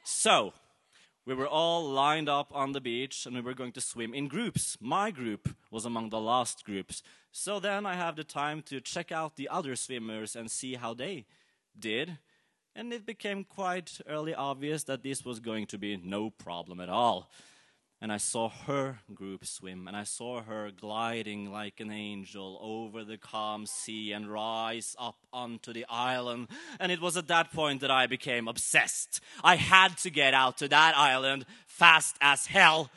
So 0.04 0.52
we 1.28 1.34
were 1.34 1.46
all 1.46 1.84
lined 1.84 2.26
up 2.26 2.50
on 2.54 2.72
the 2.72 2.80
beach, 2.80 3.26
and 3.26 3.34
we 3.36 3.42
were 3.42 3.52
going 3.52 3.72
to 3.72 3.82
swim 3.82 4.14
in 4.14 4.28
groups. 4.28 4.78
My 4.80 5.10
group 5.10 5.54
was 5.70 5.84
among 5.84 6.08
the 6.08 6.18
last 6.18 6.64
groups. 6.64 7.02
So 7.30 7.60
then 7.60 7.84
I 7.84 7.96
have 7.96 8.16
the 8.16 8.24
time 8.24 8.62
to 8.62 8.80
check 8.80 9.12
out 9.12 9.36
the 9.36 9.46
other 9.46 9.76
swimmers 9.76 10.34
and 10.34 10.50
see 10.50 10.76
how 10.76 10.94
they 10.94 11.26
did. 11.78 12.16
And 12.74 12.94
it 12.94 13.04
became 13.04 13.44
quite 13.44 14.00
early 14.08 14.34
obvious 14.34 14.84
that 14.84 15.02
this 15.02 15.22
was 15.22 15.38
going 15.38 15.66
to 15.66 15.76
be 15.76 15.98
no 15.98 16.30
problem 16.30 16.80
at 16.80 16.88
all 16.88 17.30
and 18.00 18.12
I 18.12 18.18
saw 18.18 18.48
her 18.48 19.00
group 19.12 19.44
swim, 19.44 19.88
and 19.88 19.96
I 19.96 20.04
saw 20.04 20.42
her 20.42 20.70
gliding 20.70 21.50
like 21.50 21.80
an 21.80 21.90
angel 21.90 22.58
over 22.62 23.04
the 23.04 23.18
calm 23.18 23.66
sea 23.66 24.12
and 24.12 24.30
rise 24.30 24.94
up 24.98 25.16
onto 25.32 25.72
the 25.72 25.84
island. 25.88 26.48
And 26.78 26.92
it 26.92 27.00
was 27.00 27.16
at 27.16 27.26
that 27.28 27.52
point 27.52 27.80
that 27.80 27.90
I 27.90 28.06
became 28.06 28.46
obsessed. 28.46 29.20
I 29.42 29.56
had 29.56 29.98
to 29.98 30.10
get 30.10 30.32
out 30.32 30.58
to 30.58 30.68
that 30.68 30.96
island 30.96 31.44
fast 31.66 32.16
as 32.20 32.46
hell. 32.46 32.90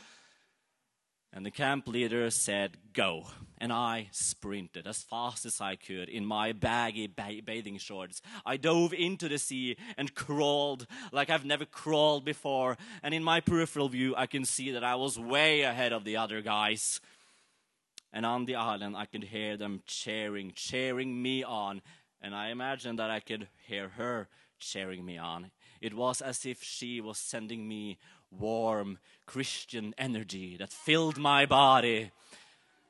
And 1.34 1.46
the 1.46 1.52
camp 1.52 1.88
leader 1.88 2.30
said, 2.30 2.78
Go. 2.94 3.26
And 3.62 3.72
I 3.72 4.10
sprinted 4.12 4.88
as 4.88 5.04
fast 5.04 5.46
as 5.46 5.62
I 5.62 5.76
could 5.76 6.10
in 6.10 6.26
my 6.26 6.52
baggy 6.52 7.06
ba- 7.06 7.44
bathing 7.46 7.78
shorts. 7.78 8.20
I 8.44 8.58
dove 8.58 8.92
into 8.92 9.30
the 9.30 9.38
sea 9.38 9.78
and 9.98 10.16
crawled 10.16 10.88
like 11.12 11.30
I've 11.30 11.46
never 11.46 11.66
crawled 11.66 12.26
before. 12.26 12.76
And 13.04 13.14
in 13.14 13.24
my 13.24 13.40
peripheral 13.40 13.88
view, 13.88 14.16
I 14.18 14.26
can 14.26 14.46
see 14.46 14.72
that 14.72 14.84
I 14.84 14.96
was 14.96 15.20
way 15.20 15.62
ahead 15.62 15.94
of 15.94 16.06
the 16.06 16.18
other 16.18 16.42
guys. 16.42 17.02
And 18.12 18.26
on 18.26 18.46
the 18.46 18.56
island, 18.56 18.98
I 18.98 19.06
could 19.06 19.26
hear 19.26 19.58
them 19.58 19.84
cheering, 19.86 20.54
cheering 20.56 21.22
me 21.22 21.44
on. 21.44 21.84
And 22.20 22.34
I 22.34 22.50
imagined 22.50 22.98
that 22.98 23.12
I 23.12 23.20
could 23.20 23.48
hear 23.68 23.90
her 23.90 24.28
cheering 24.58 25.06
me 25.06 25.20
on. 25.20 25.52
It 25.80 25.94
was 25.94 26.20
as 26.20 26.48
if 26.48 26.64
she 26.64 27.00
was 27.00 27.20
sending 27.20 27.68
me 27.68 28.00
warm 28.32 28.98
Christian 29.28 29.94
energy 30.00 30.58
that 30.58 30.74
filled 30.74 31.18
my 31.20 31.46
body, 31.46 32.12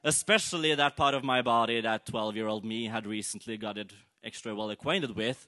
especially 0.03 0.73
that 0.75 0.95
part 0.95 1.13
of 1.13 1.23
my 1.23 1.41
body 1.41 1.81
that 1.81 2.05
12 2.05 2.35
year 2.35 2.47
old 2.47 2.65
me 2.65 2.87
had 2.87 3.05
recently 3.05 3.57
got 3.57 3.77
it 3.77 3.93
extra 4.23 4.55
well 4.55 4.69
acquainted 4.69 5.15
with. 5.15 5.47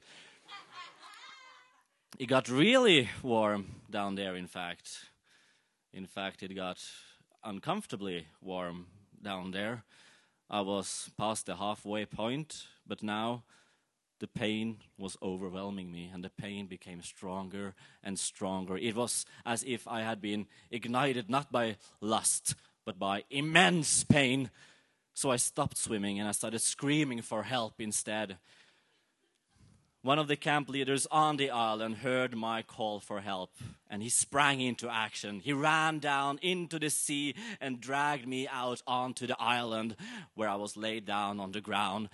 It 2.20 2.28
got 2.28 2.48
really 2.48 3.10
warm 3.24 3.82
down 3.90 4.16
there, 4.16 4.36
in 4.36 4.48
fact. 4.48 5.06
In 5.92 6.06
fact, 6.06 6.44
it 6.44 6.54
got 6.56 6.78
uncomfortably 7.44 8.28
warm 8.42 8.86
down 9.22 9.52
there. 9.52 9.84
I 10.50 10.62
was 10.62 11.10
past 11.18 11.48
the 11.48 11.56
halfway 11.56 12.06
point, 12.06 12.68
but 12.86 13.02
now 13.02 13.44
the 14.20 14.28
pain 14.28 14.78
was 14.98 15.18
overwhelming 15.24 15.92
me, 15.92 16.12
and 16.14 16.24
the 16.24 16.30
pain 16.30 16.68
became 16.68 17.02
stronger 17.02 17.74
and 18.04 18.20
stronger. 18.20 18.78
It 18.78 18.96
was 18.96 19.26
as 19.46 19.64
if 19.64 19.88
I 19.88 20.02
had 20.02 20.22
been 20.22 20.46
ignited 20.70 21.30
not 21.30 21.52
by 21.52 21.78
lust, 22.00 22.54
but 22.86 23.00
by 23.00 23.24
immense 23.30 24.04
pain. 24.04 24.50
So 25.14 25.32
I 25.32 25.36
stopped 25.36 25.78
swimming 25.78 26.20
and 26.20 26.28
I 26.28 26.32
started 26.32 26.60
screaming 26.60 27.22
for 27.22 27.44
help 27.44 27.80
instead. 27.80 28.38
One 30.02 30.20
of 30.20 30.28
the 30.28 30.36
camp 30.36 30.68
leaders 30.68 31.08
on 31.12 31.38
the 31.38 31.50
island 31.50 31.98
heard 31.98 32.36
my 32.36 32.62
call 32.62 33.00
for 33.00 33.22
help 33.22 33.52
and 33.90 34.04
he 34.04 34.10
sprang 34.10 34.60
into 34.60 34.90
action. 34.90 35.40
He 35.40 35.54
ran 35.54 36.00
down 36.00 36.40
into 36.42 36.78
the 36.78 36.90
sea 36.90 37.36
and 37.62 37.80
dragged 37.80 38.28
me 38.28 38.48
out 38.48 38.82
onto 38.86 39.28
the 39.28 39.40
island 39.40 39.96
where 40.34 40.50
I 40.50 40.56
was 40.56 40.76
laid 40.76 41.06
down 41.06 41.40
on 41.40 41.54
the 41.54 41.62
ground. 41.62 42.10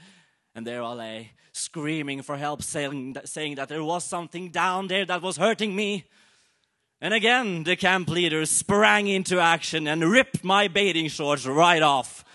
And 0.54 0.68
there 0.68 0.84
I 0.84 0.94
lay, 0.94 1.32
screaming 1.52 2.22
for 2.22 2.38
help, 2.38 2.62
saying 2.62 3.14
that, 3.14 3.30
saying 3.30 3.56
that 3.56 3.70
there 3.70 3.84
was 3.84 4.04
something 4.04 4.50
down 4.50 4.88
there 4.88 5.06
that 5.06 5.22
was 5.22 5.38
hurting 5.38 5.76
me. 5.76 6.06
And 7.02 7.14
again, 7.14 7.64
the 7.64 7.78
camp 7.78 8.10
leader 8.10 8.46
sprang 8.46 9.08
into 9.08 9.40
action 9.40 9.88
and 9.88 10.04
ripped 10.04 10.44
my 10.44 10.68
bathing 10.68 11.08
shorts 11.08 11.46
right 11.46 11.82
off. 11.82 12.26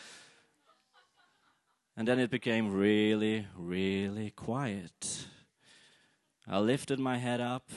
And 1.97 2.09
then 2.09 2.19
it 2.19 2.31
became 2.31 2.73
really, 2.73 3.47
really 3.57 4.31
quiet. 4.31 5.27
I 6.49 6.59
lifted 6.59 6.99
my 6.99 7.19
head 7.19 7.41
up, 7.41 7.71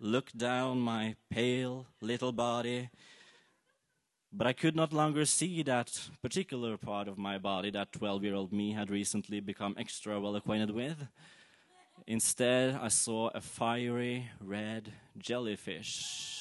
looked 0.00 0.36
down 0.36 0.80
my 0.80 1.14
pale 1.30 1.86
little 2.00 2.32
body, 2.32 2.90
but 4.32 4.48
I 4.48 4.52
could 4.52 4.74
not 4.74 4.92
longer 4.92 5.24
see 5.24 5.62
that 5.62 6.10
particular 6.20 6.76
part 6.76 7.06
of 7.06 7.16
my 7.16 7.38
body 7.38 7.70
that 7.70 7.92
12 7.92 8.24
year 8.24 8.34
old 8.34 8.52
me 8.52 8.72
had 8.72 8.90
recently 8.90 9.38
become 9.38 9.76
extra 9.78 10.20
well 10.20 10.34
acquainted 10.34 10.72
with. 10.72 11.06
Instead, 12.06 12.74
I 12.74 12.88
saw 12.88 13.30
a 13.34 13.40
fiery 13.40 14.28
red 14.40 14.92
jellyfish. 15.16 16.40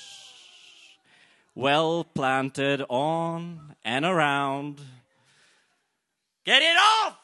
Well 1.55 2.03
planted 2.03 2.83
on 2.89 3.75
and 3.85 4.03
around. 4.03 4.81
Get 6.43 6.61
it 6.61 6.75
off! 6.77 7.17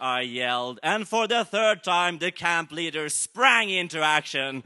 I 0.00 0.20
yelled, 0.20 0.80
and 0.82 1.08
for 1.08 1.26
the 1.26 1.44
third 1.44 1.82
time, 1.82 2.18
the 2.18 2.30
camp 2.30 2.70
leader 2.70 3.08
sprang 3.08 3.70
into 3.70 4.02
action 4.02 4.62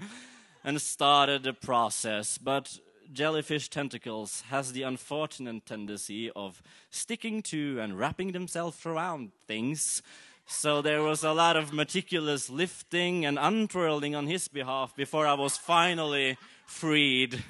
and 0.65 0.81
started 0.83 1.45
the 1.45 1.53
process. 1.53 2.39
But 2.39 2.81
jellyfish 3.13 3.69
tentacles 3.69 4.43
has 4.49 4.73
the 4.73 4.83
unfortunate 4.83 5.65
tendency 5.65 6.31
of 6.35 6.61
sticking 6.91 7.43
to 7.43 7.79
and 7.81 7.99
wrapping 7.99 8.33
themselves 8.33 8.85
around 8.85 9.31
things. 9.47 10.03
So 10.51 10.81
there 10.81 11.03
was 11.03 11.23
a 11.23 11.35
lot 11.35 11.59
of 11.59 11.75
meticulous 11.75 12.49
lifting 12.49 13.27
and 13.27 13.39
untwirling 13.39 14.15
on 14.15 14.27
his 14.27 14.49
behalf 14.49 14.97
before 14.97 15.27
I 15.27 15.35
was 15.35 15.59
finally 15.59 16.39
freed. 16.67 17.45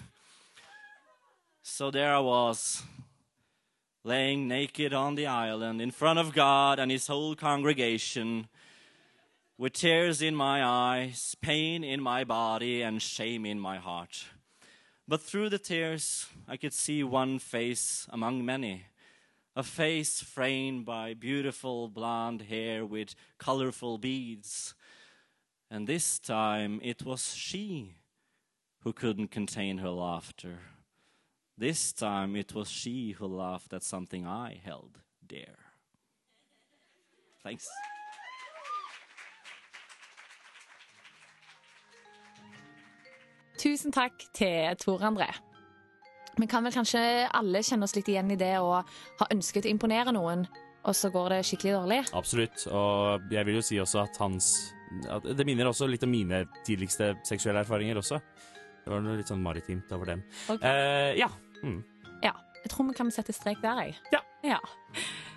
So 1.62 1.93
there 1.93 2.12
I 2.12 2.19
was, 2.19 2.83
laying 4.02 4.49
naked 4.49 4.93
on 4.93 5.14
the 5.14 5.26
island 5.26 5.81
in 5.81 5.93
front 5.93 6.19
of 6.19 6.35
God 6.35 6.81
and 6.81 6.90
his 6.90 7.07
whole 7.07 7.37
congregation, 7.37 8.49
with 9.57 9.75
tears 9.75 10.21
in 10.21 10.35
my 10.35 10.64
eyes, 10.64 11.37
pain 11.40 11.85
in 11.85 12.00
my 12.00 12.25
body, 12.25 12.83
and 12.83 13.00
shame 13.00 13.47
in 13.47 13.61
my 13.61 13.76
heart. 13.78 14.25
But 15.07 15.23
through 15.23 15.50
the 15.50 15.59
tears, 15.59 16.26
I 16.49 16.57
could 16.57 16.75
see 16.75 17.05
one 17.05 17.38
face 17.38 18.09
among 18.11 18.45
many. 18.45 18.87
A 19.59 19.65
face 19.65 20.23
framed 20.23 20.85
by 20.85 21.15
beautiful 21.15 21.88
blonde 21.88 22.43
hair 22.43 22.87
with 22.87 23.17
colorful 23.38 23.99
beads. 23.99 24.73
And 25.69 25.88
this 25.88 26.21
time 26.21 26.79
it 26.81 27.05
was 27.05 27.35
she 27.35 27.97
who 28.85 28.93
couldn't 28.93 29.33
contain 29.33 29.79
her 29.79 29.91
laughter. 29.91 30.61
This 31.57 31.93
time 31.93 32.37
it 32.37 32.55
was 32.55 32.71
she 32.71 33.17
who 33.19 33.27
laughed 33.27 33.73
at 33.73 33.83
something 33.83 34.25
I 34.25 34.61
held 34.65 35.00
dear. 35.27 35.57
Thanks. 37.43 37.67
Tusen 43.59 43.91
takk 43.91 44.12
til 44.35 44.77
Tor 44.77 44.99
André. 44.99 45.48
Vi 46.38 46.47
kan 46.47 46.62
vel 46.64 46.73
kanskje 46.75 47.00
alle 47.35 47.62
kjenne 47.66 47.87
oss 47.88 47.97
litt 47.97 48.09
igjen 48.09 48.30
i 48.30 48.38
det 48.38 48.54
å 48.62 48.78
ha 48.78 49.26
ønsket 49.35 49.66
å 49.66 49.71
imponere 49.73 50.12
noen, 50.14 50.45
og 50.87 50.95
så 50.95 51.11
går 51.12 51.35
det 51.35 51.38
skikkelig 51.49 51.75
dårlig. 51.75 52.00
Absolutt. 52.16 52.66
Og 52.71 53.26
jeg 53.35 53.45
vil 53.49 53.59
jo 53.59 53.64
si 53.66 53.80
også 53.83 54.04
at 54.07 54.16
hans 54.23 54.52
at 55.11 55.26
Det 55.37 55.45
minner 55.45 55.68
også 55.68 55.85
litt 55.90 56.02
om 56.07 56.09
mine 56.11 56.47
tidligste 56.64 57.11
seksuelle 57.28 57.61
erfaringer 57.61 57.99
også. 58.00 58.16
Det 58.85 58.88
var 58.88 59.02
noe 59.04 59.18
litt 59.18 59.28
sånn 59.28 59.42
maritimt 59.45 59.90
over 59.92 60.14
dem. 60.14 60.23
Okay. 60.49 60.64
Eh, 60.71 61.18
ja. 61.21 61.28
Mm. 61.61 61.83
Ja. 62.25 62.33
Jeg 62.62 62.71
tror 62.73 62.88
vi 62.88 62.95
kan 62.97 63.11
sette 63.12 63.35
strek 63.37 63.61
der, 63.61 63.83
jeg. 63.85 63.99
Ja. 64.14 64.23
ja. 64.54 64.59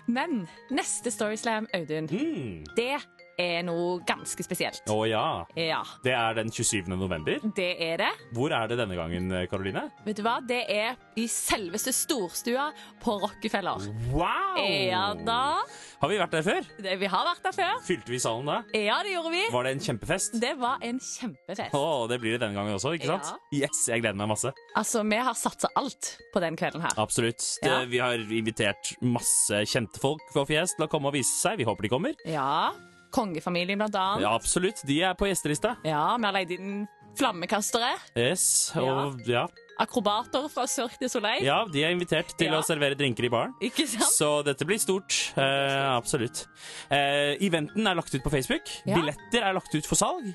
Men 0.08 0.46
neste 0.72 1.12
Storyslam, 1.12 1.68
Audun, 1.76 2.08
Mm. 2.08 2.64
det 2.78 2.96
er 3.40 3.62
noe 3.66 4.00
ganske 4.06 4.42
spesielt. 4.44 4.82
Å 4.92 4.98
ja. 5.08 5.44
Ja, 5.56 5.82
Det 6.04 6.12
er 6.12 6.34
den 6.34 6.50
27. 6.50 6.88
november. 6.96 7.38
det 7.56 7.70
er 7.80 7.96
det. 8.02 8.10
Hvor 8.34 8.52
er 8.52 8.68
det 8.68 8.78
denne 8.78 8.96
gangen, 8.98 9.28
Karoline? 9.50 9.86
Vet 10.04 10.16
du 10.16 10.22
hva? 10.22 10.38
Det 10.46 10.64
er 10.70 10.96
i 11.16 11.26
selveste 11.30 11.92
storstua 11.94 12.70
på 13.02 13.18
Rockefeller. 13.22 13.86
Wow! 14.12 14.58
Ja 14.62 15.14
da. 15.14 15.62
Har 16.02 16.08
vi 16.10 16.18
vært 16.18 16.32
der 16.34 16.42
før? 16.46 16.66
Det, 16.82 16.96
vi 17.00 17.06
har 17.06 17.24
vært 17.28 17.42
der 17.46 17.52
før. 17.56 17.82
Fylte 17.86 18.10
vi 18.12 18.18
salen 18.22 18.46
da? 18.48 18.60
Ja, 18.76 19.00
det 19.06 19.12
gjorde 19.14 19.30
vi. 19.34 19.42
Var 19.54 19.64
det 19.68 19.72
en 19.76 19.84
kjempefest? 19.86 20.38
Det 20.42 20.54
var 20.58 20.82
en 20.82 20.98
kjempefest. 21.02 21.74
Å, 21.78 22.08
det 22.10 22.18
blir 22.22 22.36
det 22.36 22.42
denne 22.44 22.58
gangen 22.58 22.74
også, 22.78 22.94
ikke 22.98 23.08
Ja. 23.10 23.18
sant? 23.22 23.40
Yes, 23.54 23.84
jeg 23.88 24.02
gleder 24.02 24.18
meg 24.18 24.28
masse. 24.32 24.52
Altså, 24.76 25.02
vi 25.08 25.16
har 25.22 25.34
satsa 25.38 25.68
alt 25.78 26.16
på 26.34 26.40
den 26.42 26.56
kvelden 26.58 26.82
her. 26.82 26.94
Absolutt. 26.98 27.38
Det, 27.62 27.70
Ja. 27.70 27.84
Vi 27.84 27.98
har 27.98 28.14
invitert 28.18 28.92
masse 29.02 29.62
kjente 29.68 30.00
folk 30.02 30.20
fra 30.32 30.44
fjes 30.48 30.74
til 30.76 30.86
å 30.86 30.90
komme 30.90 31.06
og 31.08 31.14
vise 31.14 31.32
seg. 31.34 31.58
Vi 31.58 31.64
håper 31.68 31.82
de 31.82 31.88
kommer. 31.92 32.14
Ja. 32.26 32.72
Kongefamilien, 33.12 33.78
blant 33.78 33.94
annet. 33.94 34.22
Ja, 34.26 34.34
absolutt. 34.34 34.82
De 34.88 35.00
er 35.04 35.14
på 35.18 35.28
gjestelista. 35.30 35.76
Ja, 35.84 36.16
vi 36.16 36.24
har 36.28 36.32
leid 36.38 36.50
inn 36.56 36.82
flammekastere. 37.18 37.90
Yes, 38.16 38.72
og 38.80 39.18
ja. 39.28 39.42
Akrobater 39.82 40.46
fra 40.52 40.64
Cirque 40.70 40.96
du 41.00 41.08
Soleil. 41.12 41.42
ja, 41.44 41.58
de 41.68 41.82
er 41.84 41.90
invitert 41.92 42.30
til 42.38 42.46
Ja. 42.48 42.60
å 42.60 42.64
servere 42.64 42.96
drinker 42.96 43.24
i 43.24 43.28
baren. 43.28 43.52
Ikke 43.60 43.84
sant? 43.88 44.08
Så 44.14 44.42
dette 44.46 44.64
blir 44.64 44.78
stort. 44.80 45.12
Eh, 45.36 45.90
absolutt. 45.96 46.46
Eh, 46.90 47.36
eventen 47.44 47.86
er 47.86 47.94
lagt 47.98 48.14
ut 48.14 48.22
på 48.24 48.30
Facebook. 48.32 48.64
Ja. 48.86 48.96
Billetter 48.96 49.42
er 49.44 49.52
lagt 49.52 49.74
ut 49.74 49.84
for 49.86 49.96
salg. 49.96 50.32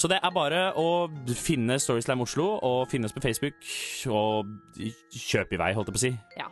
Så 0.00 0.08
det 0.08 0.20
er 0.22 0.30
bare 0.30 0.72
å 0.76 1.08
finne 1.36 1.76
Storyslam 1.80 2.20
Oslo 2.24 2.58
og 2.62 2.88
finne 2.88 3.04
oss 3.04 3.12
på 3.12 3.20
Facebook 3.24 3.54
og 4.08 4.46
kjøpe 5.12 5.52
i 5.52 5.60
vei, 5.60 5.72
holdt 5.74 5.88
jeg 5.88 5.94
på 5.94 6.00
å 6.00 6.06
si. 6.08 6.18
Ja. 6.38 6.48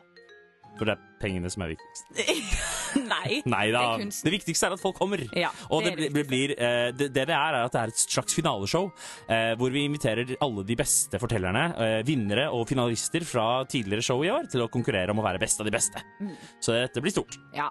For 0.78 0.84
det 0.88 0.98
er 0.98 1.02
pengene 1.20 1.50
som 1.52 1.62
er 1.62 1.76
viktigst. 1.76 2.04
Nei. 3.12 3.40
Nei. 3.48 3.64
Det 3.72 3.80
er 3.80 4.02
kunst. 4.02 4.24
Det 4.26 4.32
viktigste 4.34 4.68
er 4.68 4.76
at 4.76 4.82
folk 4.82 4.96
kommer. 4.98 5.22
Ja, 5.38 5.50
og 5.70 5.84
det, 5.86 5.94
det 5.98 6.08
er 6.10 6.14
det 6.18 6.24
blir- 6.28 6.54
eh, 6.56 6.90
det, 6.92 7.08
det 7.14 7.26
det 7.30 7.36
er, 7.36 7.56
er 7.58 7.66
at 7.66 7.72
det 7.74 7.80
er 7.82 7.92
et 7.94 8.02
slags 8.04 8.34
finaleshow 8.36 8.90
eh, 9.28 9.52
hvor 9.60 9.72
vi 9.74 9.84
inviterer 9.88 10.34
alle 10.42 10.64
de 10.68 10.76
beste 10.78 11.20
fortellerne, 11.22 11.64
eh, 11.76 11.98
vinnere 12.08 12.48
og 12.52 12.66
finalister 12.70 13.24
fra 13.28 13.46
tidligere 13.64 14.02
show 14.04 14.22
i 14.24 14.30
år, 14.32 14.48
til 14.52 14.64
å 14.64 14.70
konkurrere 14.72 15.10
om 15.14 15.20
å 15.22 15.26
være 15.26 15.40
best 15.42 15.60
av 15.62 15.68
de 15.68 15.74
beste. 15.74 16.02
Mm. 16.20 16.34
Så 16.60 16.74
dette 16.76 17.00
blir 17.04 17.14
stort. 17.14 17.38
Ja, 17.56 17.70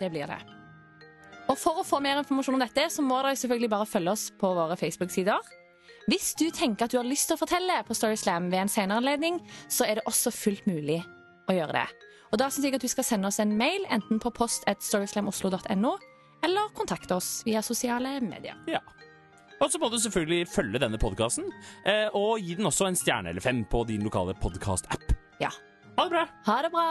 det 0.00 0.10
blir 0.14 0.26
det. 0.30 0.40
Og 1.50 1.58
for 1.60 1.82
å 1.82 1.84
få 1.84 1.98
mer 2.00 2.22
informasjon 2.22 2.56
om 2.56 2.62
dette, 2.64 2.86
så 2.88 3.02
må 3.04 3.18
dere 3.20 3.36
selvfølgelig 3.36 3.68
bare 3.74 3.86
følge 3.90 4.14
oss 4.16 4.28
på 4.40 4.48
våre 4.56 4.78
Facebook-sider. 4.80 5.52
Hvis 6.08 6.34
du 6.40 6.46
tenker 6.52 6.84
at 6.86 6.92
du 6.92 6.98
har 6.98 7.06
lyst 7.08 7.28
til 7.30 7.36
å 7.36 7.40
fortelle 7.40 7.78
på 7.88 7.94
Storyslam 7.96 8.50
ved 8.52 8.62
en 8.64 8.72
senere 8.72 9.00
anledning, 9.00 9.38
så 9.72 9.86
er 9.88 9.98
det 10.00 10.06
også 10.08 10.32
fullt 10.32 10.66
mulig 10.68 10.98
å 11.48 11.56
gjøre 11.56 11.76
det. 11.76 11.86
Og 12.32 12.40
da 12.40 12.48
syns 12.50 12.66
jeg 12.66 12.76
at 12.76 12.84
du 12.84 12.90
skal 12.90 13.06
sende 13.06 13.30
oss 13.30 13.40
en 13.42 13.56
mail, 13.58 13.84
enten 13.92 14.20
på 14.22 14.32
post 14.34 14.66
at 14.70 14.82
storyslamoslo.no, 14.82 15.94
eller 16.44 16.72
kontakte 16.76 17.16
oss 17.16 17.42
via 17.46 17.62
sosiale 17.64 18.18
medier. 18.24 18.58
Ja. 18.70 18.82
Og 19.62 19.70
så 19.70 19.78
må 19.80 19.88
du 19.88 19.98
selvfølgelig 20.02 20.48
følge 20.50 20.80
denne 20.82 20.98
podkasten, 21.00 21.46
eh, 21.86 22.08
og 22.12 22.42
gi 22.42 22.56
den 22.58 22.68
også 22.68 22.88
en 22.90 22.98
stjerne 22.98 23.30
eller 23.32 23.44
fem 23.44 23.62
på 23.70 23.84
din 23.88 24.02
lokale 24.04 24.34
podkast-app. 24.42 25.14
Ja. 25.40 25.52
Ha 25.94 26.08
det 26.08 26.10
bra! 26.16 26.26
Ha 26.48 26.58
det 26.66 26.72
bra! 26.74 26.88